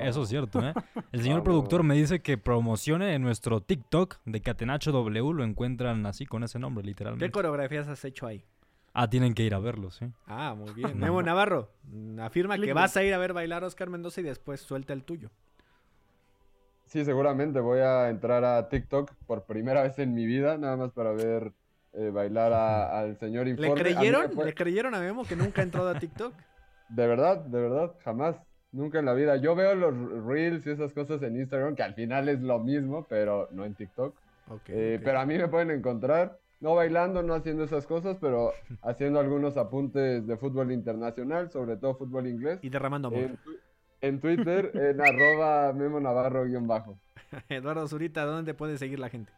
[0.00, 0.74] Eso es cierto, ¿eh?
[1.12, 6.04] El señor productor me dice que promocione en nuestro TikTok de Catenacho W, lo encuentran
[6.06, 7.24] así con ese nombre, literalmente.
[7.24, 8.44] ¿Qué coreografías has hecho ahí?
[8.92, 10.06] Ah, tienen que ir a verlo, sí.
[10.26, 10.98] Ah, muy bien.
[10.98, 11.70] Memo Navarro,
[12.20, 15.04] afirma que vas a ir a ver bailar a Oscar Mendoza y después suelta el
[15.04, 15.30] tuyo.
[16.86, 20.92] Sí, seguramente voy a entrar a TikTok por primera vez en mi vida, nada más
[20.92, 21.52] para ver
[21.92, 22.52] eh, bailar
[22.92, 23.74] al señor Informe.
[23.74, 24.30] ¿Le creyeron?
[24.34, 26.32] ¿Le creyeron a Memo que nunca ha entrado a TikTok?
[26.88, 28.36] De verdad, de verdad, jamás.
[28.76, 29.36] Nunca en la vida.
[29.36, 33.06] Yo veo los reels y esas cosas en Instagram, que al final es lo mismo,
[33.08, 34.14] pero no en TikTok.
[34.68, 39.18] Eh, pero a mí me pueden encontrar, no bailando, no haciendo esas cosas, pero haciendo
[39.18, 42.58] algunos apuntes de fútbol internacional, sobre todo fútbol inglés.
[42.60, 43.30] Y derramando amor.
[44.02, 46.98] En, Twitter, en arroba Memo Navarro-bajo.
[47.48, 49.32] Eduardo Zurita, ¿dónde puede seguir la gente?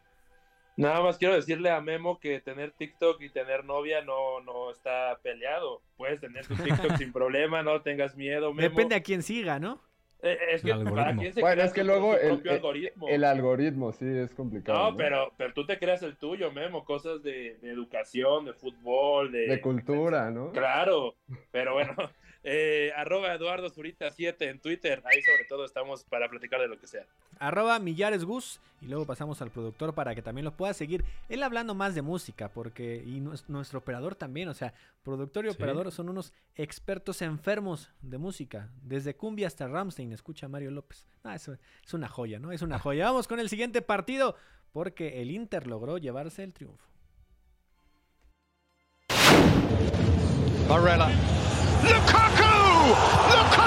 [0.79, 5.19] Nada más quiero decirle a Memo que tener TikTok y tener novia no, no está
[5.21, 5.81] peleado.
[5.97, 8.53] Puedes tener tu TikTok sin problema, no tengas miedo.
[8.53, 8.69] Memo.
[8.69, 9.81] Depende a quién siga, ¿no?
[10.21, 13.07] Eh, es que, para quién se bueno, es que luego el, algoritmo.
[13.09, 14.91] el, algoritmo sí es complicado.
[14.91, 19.33] No, Pero, pero tú te creas el tuyo, Memo, cosas de, de educación, de fútbol,
[19.33, 20.51] de, de cultura, ¿no?
[20.51, 21.15] Claro,
[21.51, 21.93] pero bueno,
[22.43, 25.01] eh, arroba Eduardo Zurita 7 en Twitter.
[25.05, 27.05] Ahí sobre todo estamos para platicar de lo que sea.
[27.37, 28.59] Arroba Millares Gus.
[28.81, 31.03] Y luego pasamos al productor para que también lo pueda seguir.
[31.27, 33.03] Él hablando más de música, porque.
[33.05, 34.47] Y nuestro operador también.
[34.47, 34.73] O sea,
[35.03, 38.69] productor y operador son unos expertos enfermos de música.
[38.81, 40.13] Desde Cumbia hasta Ramstein.
[40.13, 41.05] Escucha Mario López.
[41.23, 42.51] Ah, eso es una joya, ¿no?
[42.51, 43.05] Es una joya.
[43.05, 44.35] Vamos con el siguiente partido.
[44.71, 46.87] Porque el Inter logró llevarse el triunfo.
[50.69, 51.48] Barella.
[51.83, 52.55] Lukaku!
[53.31, 53.58] Lukaku!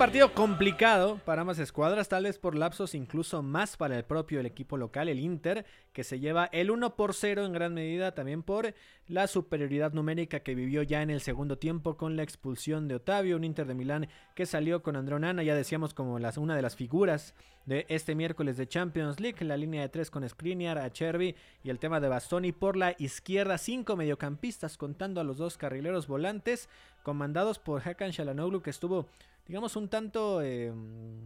[0.00, 4.46] Partido complicado para ambas escuadras, tal vez por lapsos incluso más para el propio el
[4.46, 8.42] equipo local, el Inter, que se lleva el 1 por 0 en gran medida también
[8.42, 8.72] por
[9.08, 13.36] la superioridad numérica que vivió ya en el segundo tiempo con la expulsión de Otavio,
[13.36, 17.34] un Inter de Milán que salió con Andronana, ya decíamos como una de las figuras
[17.66, 21.78] de este miércoles de Champions League, la línea de tres con Skriniar, Acerbi y el
[21.78, 26.70] tema de Bastoni por la izquierda, cinco mediocampistas contando a los dos carrileros volantes
[27.02, 29.06] comandados por Hakan Shalanoglu que estuvo
[29.50, 30.72] digamos, un tanto eh,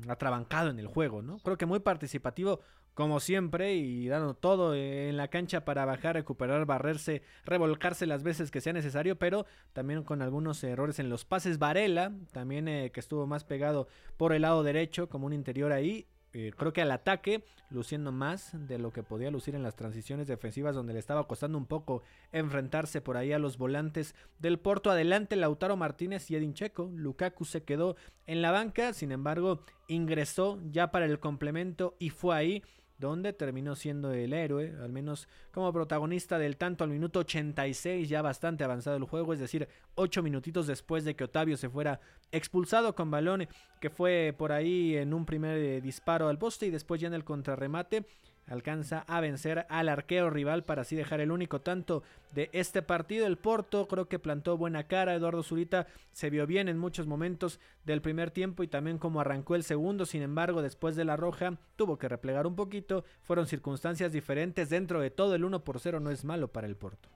[0.09, 1.37] atrabancado en el juego, ¿no?
[1.41, 2.61] Creo que muy participativo,
[2.95, 8.51] como siempre, y dando todo en la cancha para bajar, recuperar, barrerse, revolcarse las veces
[8.51, 11.59] que sea necesario, pero también con algunos errores en los pases.
[11.59, 16.07] Varela, también eh, que estuvo más pegado por el lado derecho, como un interior ahí,
[16.35, 20.27] eh, creo que al ataque, luciendo más de lo que podía lucir en las transiciones
[20.27, 24.91] defensivas, donde le estaba costando un poco enfrentarse por ahí a los volantes del Porto.
[24.91, 26.91] Adelante Lautaro Martínez y Edin Checo.
[26.93, 27.95] Lukaku se quedó
[28.27, 32.63] en la banca, sin embargo, ingresó ya para el complemento y fue ahí
[32.99, 38.23] donde terminó siendo el héroe, al menos como protagonista del tanto al minuto 86, ya
[38.23, 42.01] bastante avanzado el juego, es decir, 8 minutitos después de que Otavio se fuera
[42.33, 43.49] expulsado con balón
[43.81, 47.15] que fue por ahí en un primer eh, disparo al poste y después ya en
[47.15, 48.07] el contrarremate
[48.47, 52.03] alcanza a vencer al arquero rival para así dejar el único tanto
[52.33, 53.27] de este partido.
[53.27, 55.15] El Porto creo que plantó buena cara.
[55.15, 59.55] Eduardo Zurita se vio bien en muchos momentos del primer tiempo y también como arrancó
[59.55, 60.07] el segundo.
[60.07, 63.05] Sin embargo, después de la roja tuvo que replegar un poquito.
[63.23, 64.69] Fueron circunstancias diferentes.
[64.69, 67.09] Dentro de todo, el 1 por 0 no es malo para el Porto.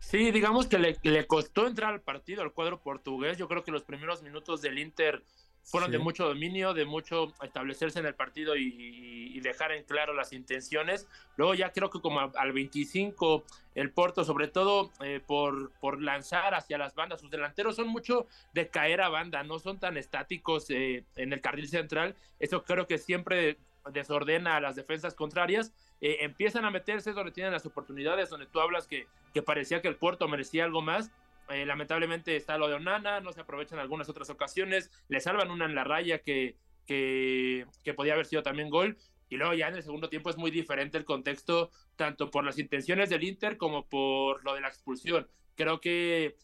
[0.00, 3.36] Sí, digamos que le, le costó entrar al partido al cuadro portugués.
[3.36, 5.22] Yo creo que los primeros minutos del Inter
[5.62, 10.34] fueron de mucho dominio, de mucho establecerse en el partido y, dejar en claro las
[10.34, 11.08] intenciones.
[11.36, 13.42] Luego ya creo que como al 25
[13.74, 18.26] el Porto, sobre todo eh, por, por lanzar hacia las bandas, sus delanteros son mucho
[18.52, 22.16] de caer a banda, no son tan estáticos eh, en el carril central.
[22.38, 23.56] Eso creo que siempre
[23.92, 25.72] desordena a las defensas contrarias.
[26.02, 29.88] Eh, empiezan a meterse donde tienen las oportunidades, donde tú hablas que, que parecía que
[29.88, 31.10] el Porto merecía algo más
[31.50, 35.64] eh, lamentablemente está lo de Onana, no se aprovechan algunas otras ocasiones, le salvan una
[35.64, 38.96] en la raya que, que, podía haber sido también gol.
[39.28, 42.58] Y luego ya en el segundo tiempo es muy diferente el contexto, tanto por las
[42.58, 45.28] intenciones del Inter como por lo de la expulsión.
[45.54, 46.36] Creo que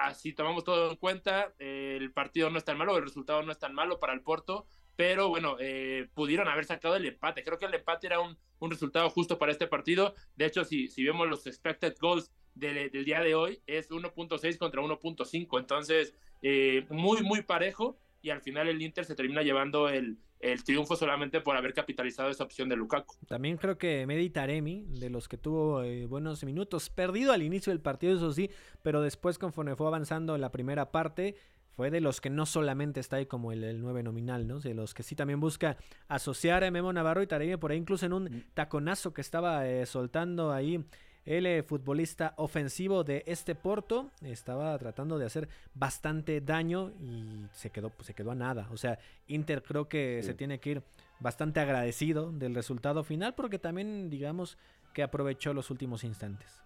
[0.00, 3.58] así tomamos todo en cuenta, el partido no es tan malo, el resultado no es
[3.58, 7.42] tan malo para el Porto, pero bueno, eh, pudieron haber sacado el empate.
[7.42, 10.14] Creo que el empate era un, un resultado justo para este partido.
[10.36, 14.82] De hecho, si, si vemos los expected goals del, día de hoy es 1.6 contra
[14.82, 15.58] 1.5.
[15.58, 17.98] Entonces, eh, muy, muy parejo.
[18.22, 22.30] Y al final el Inter se termina llevando el, el triunfo solamente por haber capitalizado
[22.30, 23.14] esa opción de Lukaku.
[23.28, 27.70] También creo que Medi Taremi, de los que tuvo eh, buenos minutos, perdido al inicio
[27.70, 28.50] del partido, eso sí,
[28.82, 31.36] pero después conforme fue avanzando en la primera parte,
[31.76, 34.60] fue de los que no solamente está ahí como el, el 9 nominal, ¿no?
[34.60, 35.76] De los que sí también busca
[36.08, 38.44] asociar a Memo Navarro y Taremi por ahí, incluso en un mm.
[38.54, 40.84] taconazo que estaba eh, soltando ahí
[41.24, 47.70] el eh, futbolista ofensivo de este Porto estaba tratando de hacer bastante daño y se
[47.70, 48.68] quedó, se quedó a nada.
[48.72, 50.82] O sea, Inter creo que se tiene que ir
[51.20, 54.56] bastante agradecido del resultado final porque también digamos
[54.92, 56.60] que aprovechó los últimos instantes.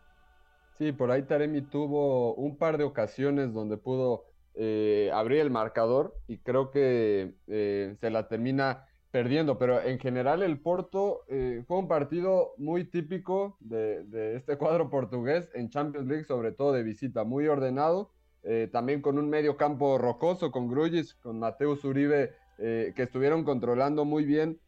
[0.78, 6.16] Sí, por ahí Taremi tuvo un par de ocasiones donde pudo eh, abrir el marcador
[6.26, 11.78] y creo que eh, se la termina perdiendo, pero en general el Porto eh, fue
[11.78, 17.22] un partido muy típico de, este cuadro portugués en Champions League, sobre todo de visita,
[17.22, 18.10] muy ordenado,
[18.42, 23.44] eh, también con un medio campo rocoso, con Grullis, con Mateus Uribe, eh, que estuvieron
[23.44, 24.58] controlando muy bien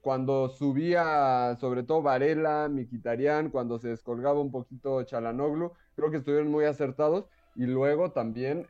[0.00, 6.52] cuando subía, sobre todo Varela, Miquitarián, cuando se descolgaba un poquito Chalanoglu, creo que estuvieron
[6.52, 7.24] muy acertados,
[7.56, 8.68] y luego también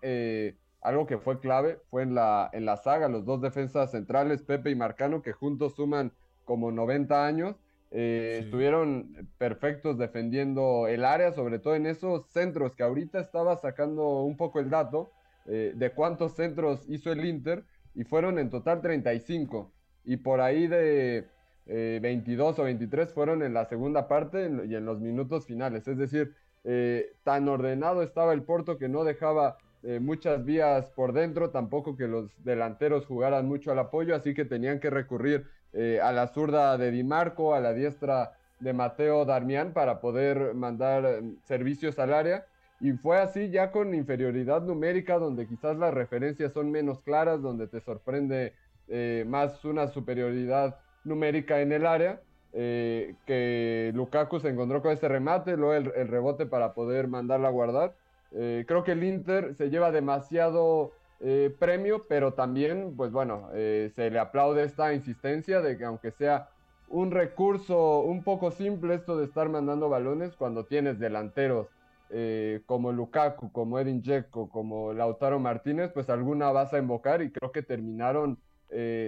[0.86, 4.70] algo que fue clave fue en la, en la saga, los dos defensas centrales, Pepe
[4.70, 6.12] y Marcano, que juntos suman
[6.44, 7.56] como 90 años,
[7.90, 14.22] eh, estuvieron perfectos defendiendo el área, sobre todo en esos centros que ahorita estaba sacando
[14.22, 15.10] un poco el dato
[15.46, 17.64] eh, de cuántos centros hizo el Inter
[17.96, 19.72] y fueron en total 35
[20.04, 21.26] y por ahí de
[21.66, 25.98] 22 eh, o 23 fueron en la segunda parte y en los minutos finales, es
[25.98, 26.32] decir,
[27.24, 32.08] tan ordenado estaba el Porto que no dejaba eh, muchas vías por dentro, tampoco que
[32.08, 36.76] los delanteros jugaran mucho al apoyo, así que tenían que recurrir eh, a la zurda
[36.78, 42.14] de Di Marco, a la diestra de Mateo Darmian para poder mandar mm, servicios al
[42.14, 42.46] área.
[42.80, 47.68] Y fue así ya con inferioridad numérica, donde quizás las referencias son menos claras, donde
[47.68, 48.54] te sorprende
[48.88, 52.20] eh, más una superioridad numérica en el área,
[52.52, 57.94] que Lukaku se encontró con ese remate, luego el rebote para poder mandarla a guardar.
[58.38, 63.90] Eh, creo que el Inter se lleva demasiado eh, premio, pero también, pues bueno, eh,
[63.94, 66.50] se le aplaude esta insistencia de que aunque sea
[66.88, 71.68] un recurso un poco simple esto de estar mandando balones cuando tienes delanteros
[72.10, 77.30] eh, como Lukaku, como Edin Dzeko, como Lautaro Martínez, pues alguna vas a invocar y
[77.32, 78.38] creo que terminaron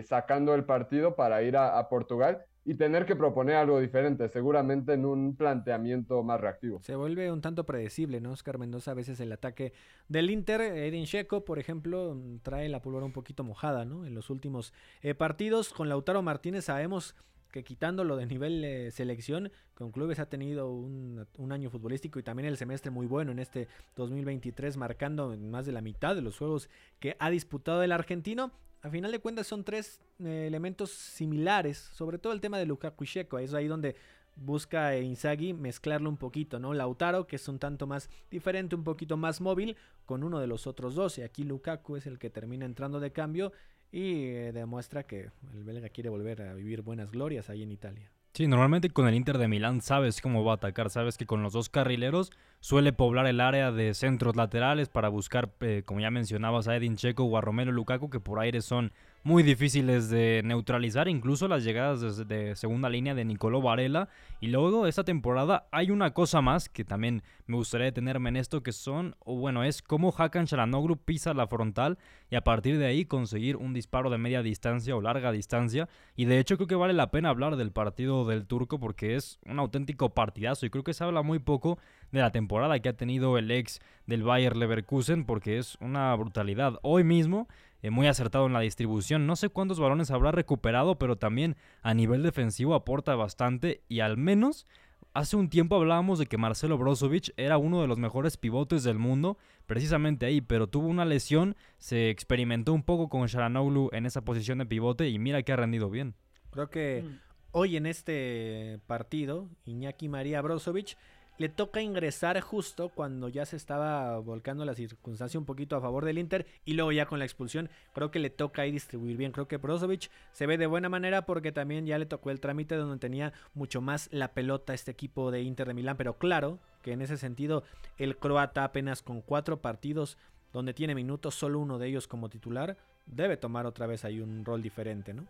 [0.04, 5.06] sacando el partido para ir a Portugal y tener que proponer algo diferente, seguramente en
[5.06, 6.80] un planteamiento más reactivo.
[6.82, 8.32] Se vuelve un tanto predecible, ¿no?
[8.32, 9.72] Oscar Mendoza a veces el ataque
[10.06, 14.04] del Inter, Edin Checo, por ejemplo, trae la pólvora un poquito mojada, ¿no?
[14.04, 17.16] En los últimos eh, partidos con Lautaro Martínez sabemos
[17.50, 22.46] que quitándolo de nivel selección, con clubes ha tenido un, un, año futbolístico y también
[22.46, 23.66] el semestre muy bueno en este
[23.96, 26.68] 2023, marcando más de la mitad de los juegos
[27.00, 28.52] que ha disputado el argentino
[28.82, 33.04] a final de cuentas son tres eh, elementos similares, sobre todo el tema de Lukaku
[33.04, 33.96] y Sheko, es ahí donde
[34.36, 36.74] busca Inzaghi mezclarlo un poquito, ¿no?
[36.74, 39.76] Lautaro, que es un tanto más diferente, un poquito más móvil,
[40.06, 43.10] con uno de los otros dos, y aquí Lukaku es el que termina entrando de
[43.10, 43.52] cambio
[43.90, 48.10] y eh, demuestra que el belga quiere volver a vivir buenas glorias ahí en Italia.
[48.32, 51.42] Sí, normalmente con el Inter de Milán sabes cómo va a atacar, sabes que con
[51.42, 56.10] los dos carrileros suele poblar el área de centros laterales para buscar, eh, como ya
[56.10, 58.92] mencionabas, a Edin Checo o a Romero Lukaku, que por aire son
[59.28, 64.08] muy difíciles de neutralizar, incluso las llegadas de, segunda línea de Nicolò Varela.
[64.40, 68.62] Y luego esta temporada hay una cosa más que también me gustaría detenerme en esto,
[68.62, 71.98] que son, o bueno, es cómo Hakan Chalanoglu pisa la frontal
[72.30, 75.90] y a partir de ahí conseguir un disparo de media distancia o larga distancia.
[76.16, 79.38] Y de hecho creo que vale la pena hablar del partido del turco porque es
[79.44, 81.78] un auténtico partidazo y creo que se habla muy poco
[82.12, 86.78] de la temporada que ha tenido el ex del Bayer Leverkusen porque es una brutalidad.
[86.80, 87.46] Hoy mismo
[87.82, 89.26] eh, muy acertado en la distribución.
[89.26, 94.16] No sé cuántos balones habrá recuperado, pero también a nivel defensivo aporta bastante y al
[94.16, 94.66] menos
[95.14, 98.98] hace un tiempo hablábamos de que Marcelo Brozovic era uno de los mejores pivotes del
[98.98, 104.22] mundo, precisamente ahí, pero tuvo una lesión, se experimentó un poco con Sharanoglu en esa
[104.22, 106.14] posición de pivote y mira que ha rendido bien.
[106.50, 107.18] Creo que mm.
[107.52, 110.96] hoy en este partido, Iñaki María Brozovic
[111.38, 116.04] le toca ingresar justo cuando ya se estaba volcando la circunstancia un poquito a favor
[116.04, 119.32] del Inter y luego ya con la expulsión creo que le toca ahí distribuir bien.
[119.32, 122.74] Creo que Brozovic se ve de buena manera porque también ya le tocó el trámite
[122.74, 126.92] donde tenía mucho más la pelota este equipo de Inter de Milán, pero claro que
[126.92, 127.62] en ese sentido
[127.96, 130.18] el croata apenas con cuatro partidos
[130.52, 132.76] donde tiene minutos, solo uno de ellos como titular,
[133.06, 135.26] debe tomar otra vez ahí un rol diferente, ¿no?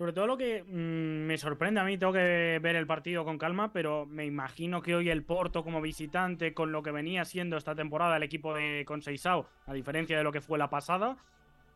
[0.00, 3.36] Sobre todo lo que mm, me sorprende a mí, tengo que ver el partido con
[3.36, 7.58] calma, pero me imagino que hoy el Porto como visitante, con lo que venía siendo
[7.58, 11.18] esta temporada el equipo de Conceizao, a diferencia de lo que fue la pasada,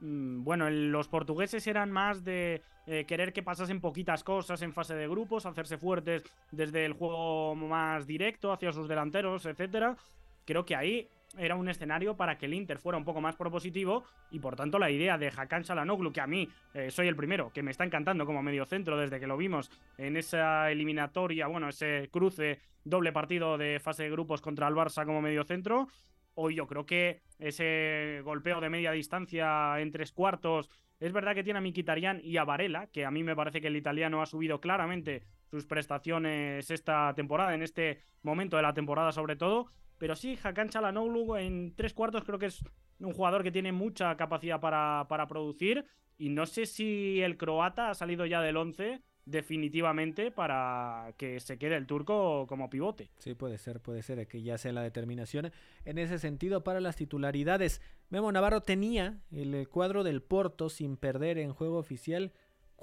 [0.00, 4.94] mm, bueno, los portugueses eran más de eh, querer que pasasen poquitas cosas en fase
[4.94, 9.98] de grupos, hacerse fuertes desde el juego más directo hacia sus delanteros, etcétera.
[10.46, 14.04] Creo que ahí era un escenario para que el Inter fuera un poco más propositivo
[14.30, 17.52] y por tanto la idea de Hakan Salanoglu, que a mí eh, soy el primero,
[17.52, 21.68] que me está encantando como medio centro desde que lo vimos en esa eliminatoria, bueno,
[21.68, 25.88] ese cruce doble partido de fase de grupos contra el Barça como medio centro.
[26.34, 30.68] Hoy yo creo que ese golpeo de media distancia en tres cuartos,
[31.00, 33.68] es verdad que tiene a Mikitarian y a Varela, que a mí me parece que
[33.68, 39.12] el italiano ha subido claramente sus prestaciones esta temporada, en este momento de la temporada
[39.12, 39.68] sobre todo,
[39.98, 42.62] pero sí, Hakan Chalanoglu en tres cuartos creo que es
[43.00, 45.84] un jugador que tiene mucha capacidad para, para producir.
[46.16, 51.58] Y no sé si el croata ha salido ya del 11 definitivamente para que se
[51.58, 53.10] quede el turco como pivote.
[53.18, 55.50] Sí, puede ser, puede ser que ya sea la determinación
[55.84, 57.80] en ese sentido para las titularidades.
[58.10, 62.32] Memo Navarro tenía el cuadro del Porto sin perder en juego oficial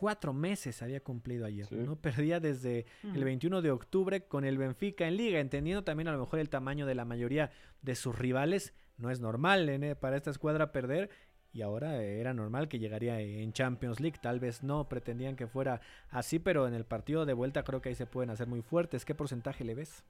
[0.01, 1.95] cuatro meses había cumplido ayer, ¿no?
[1.95, 6.17] Perdía desde el 21 de octubre con el Benfica en liga, entendiendo también a lo
[6.17, 7.51] mejor el tamaño de la mayoría
[7.83, 8.73] de sus rivales.
[8.97, 9.95] No es normal ¿eh?
[9.95, 11.11] para esta escuadra perder
[11.53, 14.17] y ahora era normal que llegaría en Champions League.
[14.19, 17.89] Tal vez no pretendían que fuera así, pero en el partido de vuelta creo que
[17.89, 19.05] ahí se pueden hacer muy fuertes.
[19.05, 20.03] ¿Qué porcentaje le ves?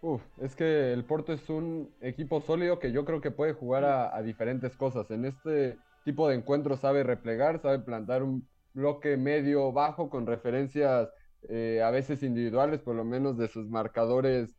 [0.00, 3.84] Uf, es que el Porto es un equipo sólido que yo creo que puede jugar
[3.84, 5.10] a, a diferentes cosas.
[5.10, 11.08] En este tipo de encuentros sabe replegar, sabe plantar un bloque medio bajo con referencias
[11.48, 14.56] eh, a veces individuales, por lo menos de sus marcadores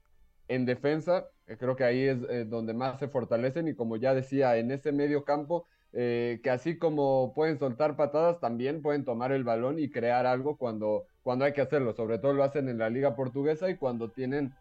[0.47, 1.27] en defensa.
[1.47, 4.71] Eh, creo que ahí es eh, donde más se fortalecen y como ya decía, en
[4.71, 9.91] ese medio campo, que así como pueden soltar patadas, también pueden tomar el balón y
[9.91, 11.93] crear algo cuando, cuando hay que hacerlo.
[11.93, 14.55] Sobre todo lo hacen en la liga portuguesa y cuando tienen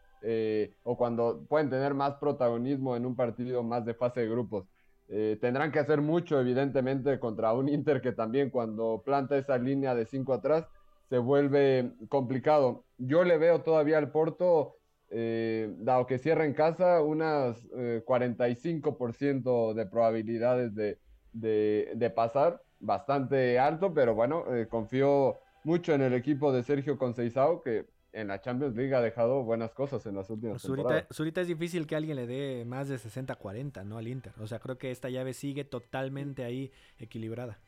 [0.82, 4.66] o cuando pueden tener más protagonismo en un partido más de fase de grupos.
[5.14, 9.94] Eh, tendrán que hacer mucho, evidentemente, contra un Inter que también cuando planta esa línea
[9.94, 10.66] de 5 atrás
[11.10, 12.86] se vuelve complicado.
[12.96, 14.76] Yo le veo todavía al Porto
[15.10, 20.98] eh, dado que cierra en casa, unas 45% de probabilidades de,
[21.32, 27.84] de, pasar, bastante alto, pero bueno, confío mucho en el equipo de Sergio Conceizao, que
[28.12, 31.06] en la Champions League ha dejado buenas cosas en las últimas pues temporadas.
[31.12, 33.98] Zurita es difícil que alguien le dé más de 60-40, ¿no?
[33.98, 34.32] Al Inter.
[34.38, 37.58] O sea, creo que esta llave sigue totalmente ahí equilibrada.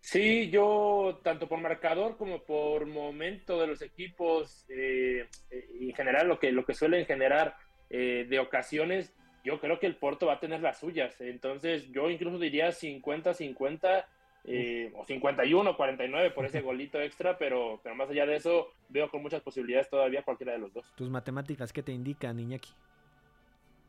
[0.00, 6.26] Sí, yo tanto por marcador como por momento de los equipos eh, eh, en general
[6.26, 7.54] lo que lo que suelen generar
[7.88, 11.20] eh, de ocasiones, yo creo que el Porto va a tener las suyas.
[11.20, 14.04] Entonces, yo incluso diría 50-50
[14.44, 19.08] eh, o 51, 49 por ese golito extra, pero, pero más allá de eso, veo
[19.10, 20.92] con muchas posibilidades todavía cualquiera de los dos.
[20.96, 22.70] ¿Tus matemáticas qué te indican, Iñaki?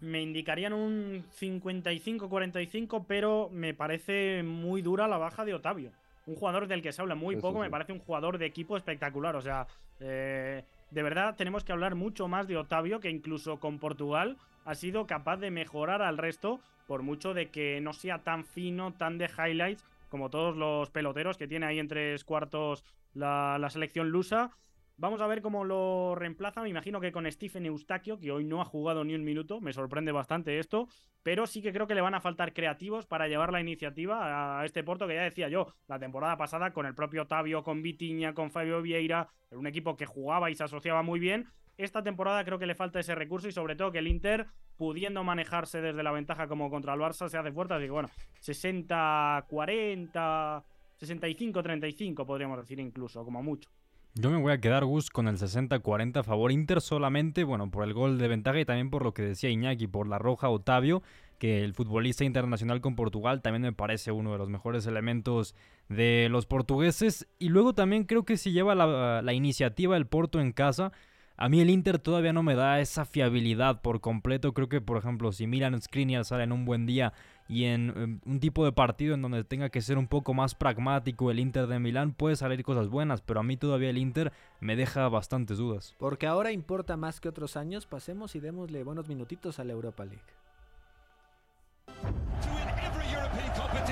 [0.02, 5.92] Me indicarían un 55-45, pero me parece muy dura la baja de Otavio.
[6.26, 9.36] Un jugador del que se habla muy poco, me parece un jugador de equipo espectacular.
[9.36, 9.68] O sea,
[10.00, 14.76] eh, de verdad tenemos que hablar mucho más de Otavio, que incluso con Portugal ha
[14.76, 19.18] sido capaz de mejorar al resto, por mucho de que no sea tan fino, tan
[19.18, 22.86] de highlights, como todos los peloteros que tiene ahí en tres cuartos
[23.16, 24.52] la, selección lusa.
[24.96, 26.62] Vamos a ver cómo lo reemplaza.
[26.62, 29.60] Me imagino que con Stephen Eustaquio, que hoy no ha jugado ni un minuto.
[29.60, 30.88] Me sorprende bastante esto.
[31.24, 34.66] Pero sí que creo que le van a faltar creativos para llevar la iniciativa a
[34.66, 38.36] este Porto que ya decía yo la temporada pasada con el propio Tavio, con Vitiña,
[38.36, 39.30] con Fabio Vieira.
[39.50, 41.48] Era un equipo que jugaba y se asociaba muy bien.
[41.78, 44.48] Esta temporada creo que le falta ese recurso y sobre todo que el Inter,
[44.78, 47.74] pudiendo manejarse desde la ventaja como contra el Barça, se hace fuerte.
[47.74, 48.10] Así que bueno,
[48.42, 50.64] 60-40,
[51.02, 53.70] 65-35 podríamos decir incluso, como mucho.
[54.16, 57.84] Yo me voy a quedar, Gus, con el 60-40 a favor Inter solamente, bueno, por
[57.84, 61.02] el gol de ventaja y también por lo que decía Iñaki, por la roja Otavio,
[61.40, 65.56] que el futbolista internacional con Portugal también me parece uno de los mejores elementos
[65.90, 67.28] de los portugueses.
[67.40, 70.92] Y luego también creo que si lleva la, la iniciativa el Porto en casa,
[71.36, 74.54] a mí el Inter todavía no me da esa fiabilidad por completo.
[74.54, 77.14] Creo que, por ejemplo, si Milan Skriniar sale en un buen día
[77.48, 80.56] y en em, un tipo de partido en donde tenga que ser un poco más
[80.56, 84.32] pragmático el Inter de Milán, puede salir cosas buenas, pero a mí todavía el Inter
[84.60, 85.96] me deja bastantes dudas.
[85.98, 90.06] Porque ahora importa más que otros años, pasemos y démosle buenos minutitos a la Europa
[90.06, 90.22] League.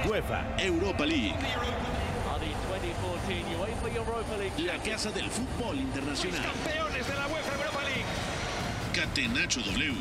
[0.08, 1.36] UEFA Europa League.
[4.57, 6.41] La casa del fútbol internacional.
[6.41, 8.05] Campeones de la UEFA Europa League.
[8.93, 9.93] Catenacho W.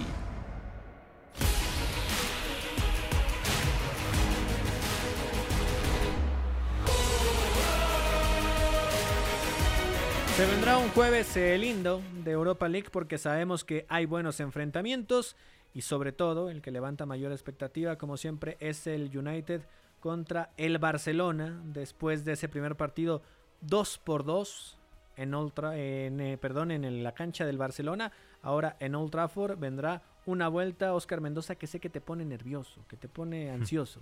[10.36, 15.36] Se vendrá un jueves eh, lindo de Europa League porque sabemos que hay buenos enfrentamientos
[15.74, 19.62] y sobre todo el que levanta mayor expectativa como siempre es el United
[20.00, 23.22] contra el Barcelona después de ese primer partido
[23.60, 24.78] 2 por 2
[25.16, 28.10] en, en, eh, perdón, en la cancha del Barcelona.
[28.42, 32.84] Ahora en Old Trafford vendrá una vuelta, Oscar Mendoza, que sé que te pone nervioso,
[32.88, 34.00] que te pone ansioso.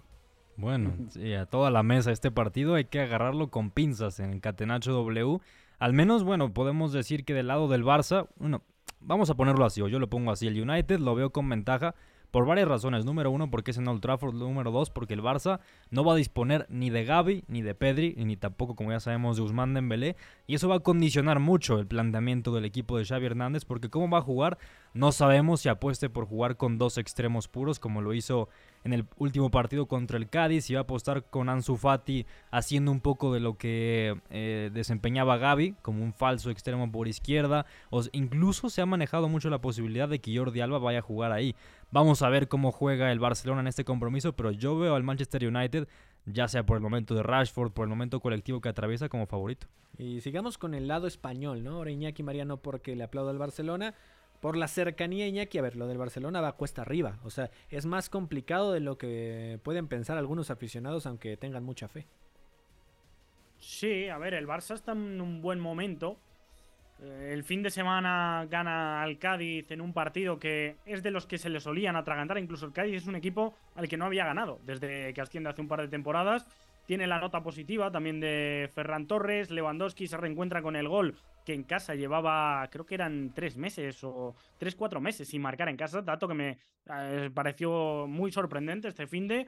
[0.57, 0.92] Bueno,
[1.40, 5.38] a toda la mesa este partido hay que agarrarlo con pinzas en Catenacho W.
[5.78, 8.62] Al menos, bueno, podemos decir que del lado del Barça, bueno,
[9.01, 11.94] vamos a ponerlo así, o yo lo pongo así, el United lo veo con ventaja
[12.30, 13.04] por varias razones.
[13.04, 14.34] Número uno, porque es en Old Trafford.
[14.34, 15.60] Número dos, porque el Barça
[15.90, 19.36] no va a disponer ni de Gaby, ni de Pedri, ni tampoco, como ya sabemos,
[19.36, 20.16] de Usman Dembélé.
[20.46, 24.10] Y eso va a condicionar mucho el planteamiento del equipo de Xavi Hernández, porque cómo
[24.10, 24.58] va a jugar,
[24.94, 28.48] no sabemos si apueste por jugar con dos extremos puros, como lo hizo
[28.84, 30.70] en el último partido contra el Cádiz.
[30.70, 35.74] Iba a apostar con Ansu Fati haciendo un poco de lo que eh, desempeñaba Gaby,
[35.82, 37.66] como un falso extremo por izquierda.
[37.90, 41.32] O incluso se ha manejado mucho la posibilidad de que Jordi Alba vaya a jugar
[41.32, 41.54] ahí.
[41.91, 45.47] Vamos a ver cómo juega el Barcelona en este compromiso, pero yo veo al Manchester
[45.47, 45.89] United
[46.32, 49.66] ya sea por el momento de Rashford, por el momento colectivo que atraviesa como favorito.
[49.97, 51.76] Y sigamos con el lado español, ¿no?
[51.76, 53.95] Ahora Iñaki Mariano porque le aplaudo al Barcelona,
[54.41, 57.18] por la cercanía, Iñaki, a ver, lo del Barcelona va cuesta arriba.
[57.24, 61.89] O sea, es más complicado de lo que pueden pensar algunos aficionados, aunque tengan mucha
[61.89, 62.07] fe.
[63.59, 66.18] Sí, a ver, el Barça está en un buen momento.
[67.01, 71.26] Eh, el fin de semana gana al Cádiz en un partido que es de los
[71.26, 72.38] que se le solían atragantar.
[72.38, 75.62] Incluso el Cádiz es un equipo al que no había ganado desde que asciende hace
[75.62, 76.46] un par de temporadas.
[76.86, 79.51] Tiene la nota positiva también de Ferran Torres.
[79.51, 84.03] Lewandowski se reencuentra con el gol que en casa llevaba, creo que eran tres meses
[84.05, 86.03] o tres, cuatro meses sin marcar en casa.
[86.03, 86.59] Dato que me
[86.90, 89.46] eh, pareció muy sorprendente este fin de.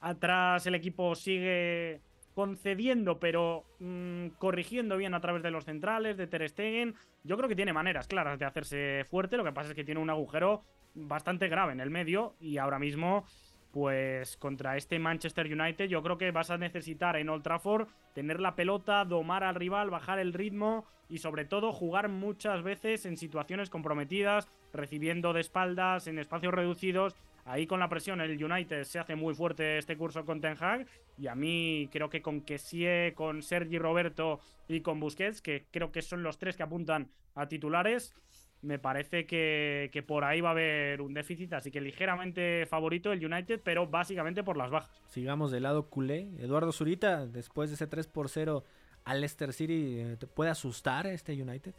[0.00, 2.00] Atrás el equipo sigue
[2.38, 6.94] concediendo, pero mm, corrigiendo bien a través de los centrales, de Ter Stegen.
[7.24, 9.36] Yo creo que tiene maneras claras de hacerse fuerte.
[9.36, 10.62] Lo que pasa es que tiene un agujero
[10.94, 13.24] bastante grave en el medio y ahora mismo
[13.72, 18.38] pues contra este Manchester United yo creo que vas a necesitar en Old Trafford tener
[18.38, 23.16] la pelota, domar al rival, bajar el ritmo y sobre todo jugar muchas veces en
[23.16, 27.16] situaciones comprometidas, recibiendo de espaldas, en espacios reducidos.
[27.44, 30.86] Ahí con la presión el United se hace muy fuerte este curso con Ten Hag
[31.16, 35.90] y a mí creo que con Kessie, con Sergi Roberto y con Busquets, que creo
[35.90, 38.14] que son los tres que apuntan a titulares,
[38.60, 43.12] me parece que, que, por ahí va a haber un déficit, así que ligeramente favorito
[43.12, 45.00] el United, pero básicamente por las bajas.
[45.06, 46.28] Sigamos del lado culé.
[46.38, 48.64] Eduardo Zurita, después de ese 3 por 0
[49.04, 51.74] al Leicester City, ¿te puede asustar este United?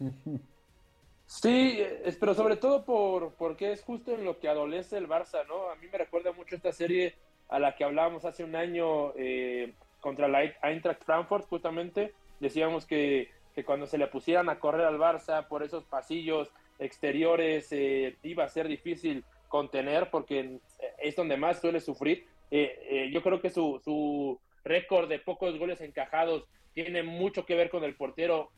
[1.26, 1.82] Sí,
[2.20, 5.70] pero sobre todo por porque es justo en lo que adolece el Barça, ¿no?
[5.70, 7.14] A mí me recuerda mucho esta serie
[7.48, 12.14] a la que hablábamos hace un año eh, contra la Eintracht Frankfurt, justamente.
[12.38, 17.68] Decíamos que que cuando se le pusieran a correr al Barça por esos pasillos exteriores
[17.72, 20.58] eh, iba a ser difícil contener porque
[20.98, 22.26] es donde más suele sufrir.
[22.50, 27.54] Eh, eh, yo creo que su, su récord de pocos goles encajados tiene mucho que
[27.54, 28.50] ver con el portero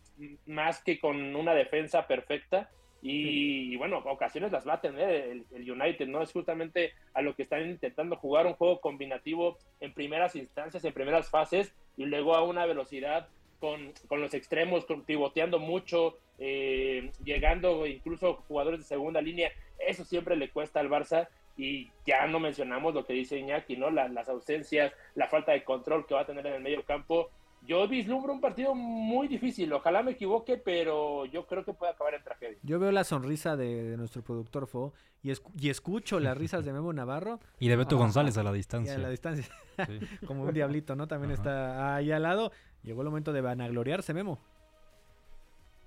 [0.46, 2.70] más que con una defensa perfecta.
[3.00, 6.20] Y, bueno, ocasiones las va a tener el, el, United, ¿no?
[6.20, 10.92] Es justamente a lo que están intentando jugar un juego combinativo en primeras instancias, en
[10.92, 13.28] primeras fases, y luego a una velocidad
[13.60, 19.52] con, con los extremos, pivoteando mucho, eh, llegando incluso jugadores de segunda línea.
[19.78, 23.90] Eso siempre le cuesta al Barça y ya no mencionamos lo que dice Iñaki, ¿no?
[23.90, 27.30] las ausencias, la falta de control que va a tener en el medio campo.
[27.68, 32.14] Yo vislumbro un partido muy difícil, ojalá me equivoque, pero yo creo que puede acabar
[32.14, 32.56] en tragedia.
[32.62, 36.94] Yo veo la sonrisa de, nuestro productor Fo y, y, escucho las risas de Memo
[36.94, 37.40] Navarro.
[37.60, 38.94] Y de Beto González a la distancia.
[38.94, 39.44] a la distancia.
[40.26, 41.08] Como un diablito, ¿no?
[41.08, 42.52] También está ahí al lado.
[42.82, 44.38] Llegó el momento de vanagloriarse, Memo.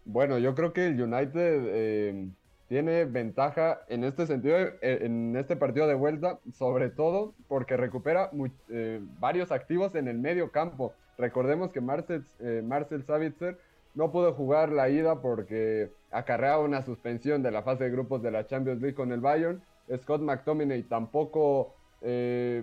[0.06, 2.30] Bueno, yo creo que el United eh,
[2.68, 8.30] tiene ventaja en este sentido, eh, en este partido de vuelta, sobre todo porque recupera
[8.70, 10.94] eh, varios activos en el medio campo.
[11.18, 12.24] Recordemos que Marcel,
[12.64, 13.58] Marcel Savitzer
[13.94, 18.32] no pudo jugar la ida porque acarreaba una suspensión de la fase de grupos de
[18.32, 19.62] la Champions League con el Bayern.
[19.98, 21.76] Scott McTominay tampoco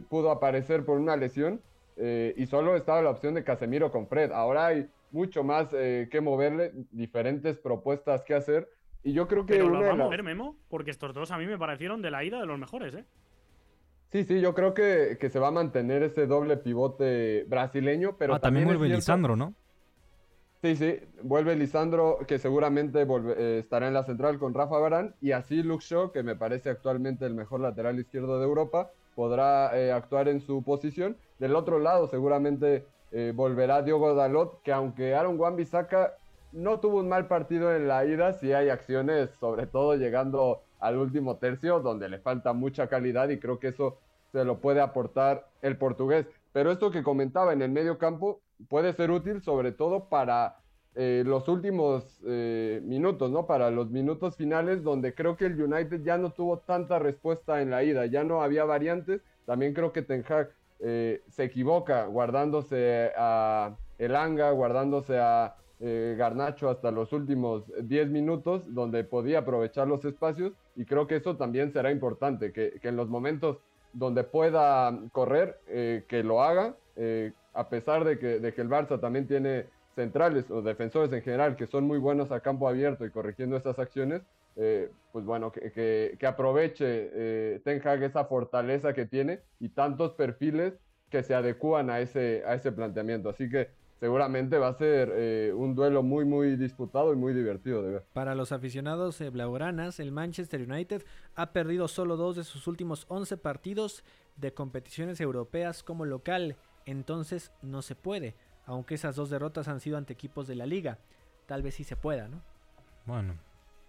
[0.08, 1.60] pudo aparecer por una lesión.
[2.00, 4.30] Eh, y solo estaba la opción de Casemiro con Fred.
[4.30, 8.68] Ahora hay mucho más eh, que moverle, diferentes propuestas que hacer.
[9.02, 9.54] Y yo creo que.
[9.54, 12.22] Pero lo va a mover, Memo, porque estos dos a mí me parecieron de la
[12.24, 13.04] ida de los mejores, ¿eh?
[14.10, 18.34] Sí, sí, yo creo que, que se va a mantener ese doble pivote brasileño, pero
[18.34, 19.54] ah, también, vuelve Lisandro, ¿no?
[20.62, 25.32] Sí, sí, vuelve Lisandro, que seguramente eh, estará en la central con Rafa Barán, y
[25.32, 30.28] así Luke Shaw, que me parece actualmente el mejor lateral izquierdo de Europa, podrá actuar
[30.28, 31.16] en su posición.
[31.38, 36.14] Del otro lado, seguramente eh, volverá Diogo Dalot, que aunque Aaron Wan Bissaka
[36.52, 40.96] no tuvo un mal partido en la ida, sí hay acciones, sobre todo llegando al
[40.96, 43.98] último tercio, donde le falta mucha calidad y creo que eso
[44.32, 46.26] se lo puede aportar el portugués.
[46.52, 50.56] Pero esto que comentaba en el medio campo puede ser útil sobre todo para
[50.94, 53.46] eh, los últimos eh, minutos, ¿no?
[53.46, 57.70] Para los minutos finales, donde creo que el United ya no tuvo tanta respuesta en
[57.70, 59.20] la ida, ya no había variantes.
[59.46, 60.24] También creo que Ten
[60.80, 68.62] eh, se equivoca guardándose a Elanga, guardándose a eh, Garnacho hasta los últimos 10 minutos,
[68.66, 73.08] donde podía aprovechar los espacios, y creo que eso también será importante, que, en los
[73.08, 73.58] momentos
[73.92, 76.76] donde pueda correr, eh, que lo haga,
[77.54, 79.66] a pesar de que, que el Barça también tiene
[79.98, 83.80] centrales o defensores en general que son muy buenos a campo abierto y corrigiendo esas
[83.80, 84.22] acciones,
[84.54, 90.74] eh, pues bueno, que, que, aproveche eh, esa fortaleza que tiene y tantos perfiles
[91.10, 93.28] que se adecúan a ese, a ese planteamiento.
[93.28, 97.82] Así que seguramente va a ser eh, un duelo muy, muy disputado y muy divertido
[97.82, 98.06] de ver.
[98.12, 103.36] Para los aficionados blaugranas, el Manchester United ha perdido solo dos de sus últimos 11
[103.38, 104.04] partidos
[104.36, 106.56] de competiciones europeas como local.
[106.86, 108.34] Entonces no se puede,
[108.64, 110.98] aunque esas dos derrotas han sido ante equipos de la liga.
[111.46, 112.42] Tal vez sí se pueda, ¿no?
[113.04, 113.34] Bueno,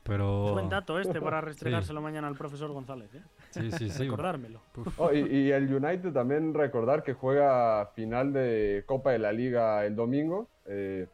[0.03, 0.53] pero...
[0.53, 3.14] Buen dato este para restregárselo mañana al profesor González.
[3.14, 3.22] ¿eh?
[3.51, 4.03] Sí, sí, sí.
[4.03, 4.61] Recordármelo.
[4.97, 9.95] Oh, y, el United también recordar que juega final de Copa de la Liga el
[9.95, 11.07] domingo eh,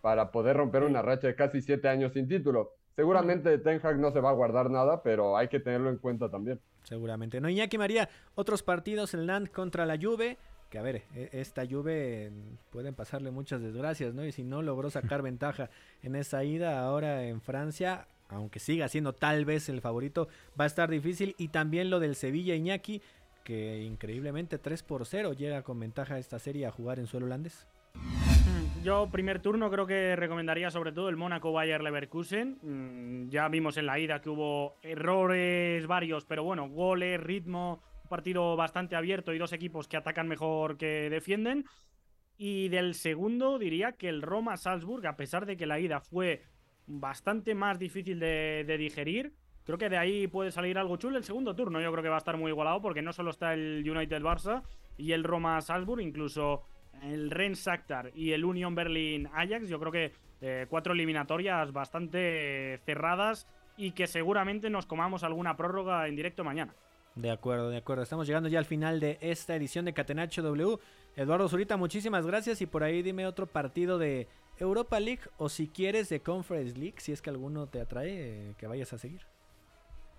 [0.00, 2.72] para poder romper una racha de casi siete años sin título.
[2.96, 6.30] Seguramente Ten Hag no se va a guardar nada, pero hay que tenerlo en cuenta
[6.30, 6.60] también.
[6.82, 7.40] Seguramente.
[7.40, 10.36] No, Iñaki María, otros partidos, el Land contra la Juve,
[10.68, 12.32] que a ver, e, esta Juve
[12.70, 14.24] pueden pasarle muchas desgracias, ¿no?
[14.24, 15.70] Y si no logró sacar ventaja
[16.02, 20.28] en esa ida, ahora en Francia, aunque siga siendo tal vez el favorito,
[20.58, 21.34] va a estar difícil.
[21.38, 23.02] Y también lo del Sevilla Iñaki,
[23.44, 27.26] que increíblemente 3 por 0 llega con ventaja a esta serie a jugar en suelo
[27.26, 27.66] holandés.
[27.94, 32.58] Mm, yo, primer turno, creo que recomendaría sobre todo el Mónaco Bayer Leverkusen.
[32.62, 38.56] Mm, ya vimos en la ida que hubo errores varios, pero bueno, goles, ritmo, partido
[38.56, 41.64] bastante abierto y dos equipos que atacan mejor que defienden.
[42.36, 46.42] Y del segundo diría que el Roma-Salzburg, a pesar de que la ida fue
[47.00, 49.32] bastante más difícil de, digerir,
[49.64, 51.16] Creo que de ahí puede salir algo chulo.
[51.16, 53.54] El segundo turno yo creo que va a estar muy igualado porque no solo está
[53.54, 54.62] el United Barça
[54.98, 56.64] y el Roma Salzburg, incluso
[57.00, 59.68] el Rennes Shakhtar y el Union Berlin Ajax.
[59.68, 66.08] Yo creo que eh, cuatro eliminatorias bastante cerradas y que seguramente nos comamos alguna prórroga
[66.08, 66.74] en directo mañana.
[67.14, 68.02] De acuerdo, de acuerdo.
[68.02, 70.78] Estamos llegando ya al final de esta edición de Catenacho W.
[71.14, 72.62] Eduardo Zurita, muchísimas gracias.
[72.62, 74.28] Y por ahí dime otro partido de
[74.62, 78.54] Europa League o si quieres de Conference League, si es que alguno te atrae, eh,
[78.58, 79.22] que vayas a seguir.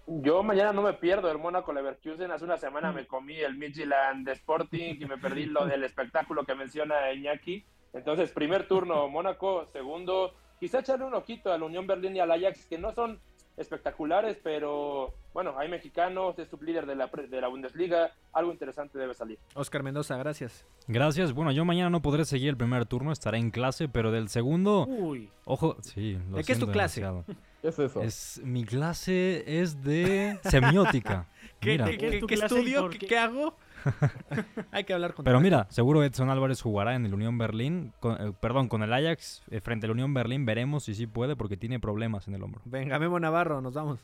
[0.05, 2.29] Yo mañana no me pierdo el Mónaco Leverkusen.
[2.31, 6.55] Hace una semana me comí el Midtjylland Sporting y me perdí lo del espectáculo que
[6.55, 7.65] menciona Iñaki.
[7.93, 12.31] Entonces, primer turno Mónaco, segundo, quizá echarle un ojito a la Unión Berlín y al
[12.31, 13.21] Ajax, que no son
[13.57, 19.13] espectaculares, pero bueno, hay mexicanos, es líder de la, de la Bundesliga, algo interesante debe
[19.13, 19.37] salir.
[19.55, 20.65] Oscar Mendoza, gracias.
[20.87, 21.33] Gracias.
[21.33, 24.85] Bueno, yo mañana no podré seguir el primer turno, estaré en clase, pero del segundo,
[24.87, 25.29] Uy.
[25.45, 26.17] ojo, sí.
[26.29, 27.01] Lo ¿De qué es tu clase?
[27.01, 27.25] demasiado.
[27.61, 28.01] ¿Qué es eso?
[28.01, 31.27] Es, mi clase es de semiótica.
[31.59, 31.85] ¿Qué, Mira.
[31.85, 31.97] qué-
[32.27, 32.89] ¿Qué estudio?
[32.89, 33.55] qué hago?
[34.71, 38.19] Hay que hablar con Pero mira, seguro Edson Álvarez jugará en el Unión Berlín, con-
[38.21, 40.45] eh, perdón, con el Ajax eh, frente al Unión Berlín.
[40.45, 42.61] Veremos si sí puede porque tiene problemas en el hombro.
[42.65, 43.99] Venga, Memo Navarro, nos vamos.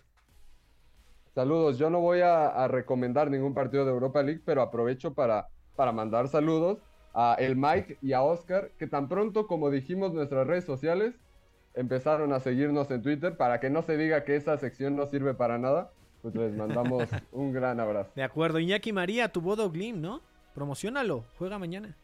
[1.35, 5.47] Saludos, yo no voy a, a recomendar ningún partido de Europa League, pero aprovecho para,
[5.75, 6.79] para mandar saludos
[7.13, 11.15] a el Mike y a Oscar, que tan pronto como dijimos nuestras redes sociales,
[11.75, 15.33] empezaron a seguirnos en Twitter para que no se diga que esa sección no sirve
[15.33, 15.91] para nada.
[16.21, 18.11] Pues les mandamos un gran abrazo.
[18.15, 20.21] De acuerdo, Iñaki María, tu Bodo Glim, ¿no?
[20.53, 21.95] Promocionalo, juega mañana.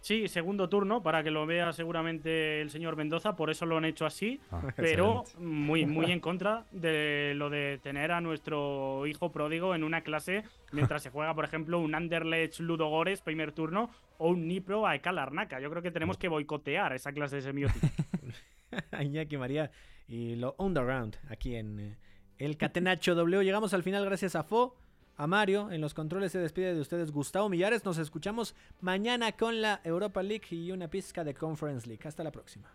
[0.00, 3.84] Sí, segundo turno para que lo vea seguramente el señor Mendoza, por eso lo han
[3.84, 5.46] hecho así, Ah, pero excelente.
[5.46, 10.42] muy, muy en contra de lo de tener a nuestro hijo pródigo en una clase
[10.72, 15.60] mientras se juega, por ejemplo, un Anderlecht Ludogores primer turno o un Nipro a Larnaca.
[15.60, 17.88] Yo creo que tenemos que boicotear esa clase de semiótica.
[19.00, 19.70] Iñaki María
[20.08, 21.96] y lo Underground aquí en eh,
[22.44, 23.44] el Catenacho W.
[23.44, 24.76] Llegamos al final gracias a Fo,
[25.16, 25.70] a Mario.
[25.70, 27.84] En los controles se despide de ustedes Gustavo Millares.
[27.84, 32.02] Nos escuchamos mañana con la Europa League y una pizca de Conference League.
[32.04, 32.68] Hasta la próxima.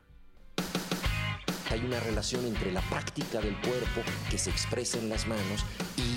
[1.69, 4.01] Hay una relación entre la práctica del cuerpo
[4.31, 5.65] que se expresa en las manos
[5.97, 6.16] y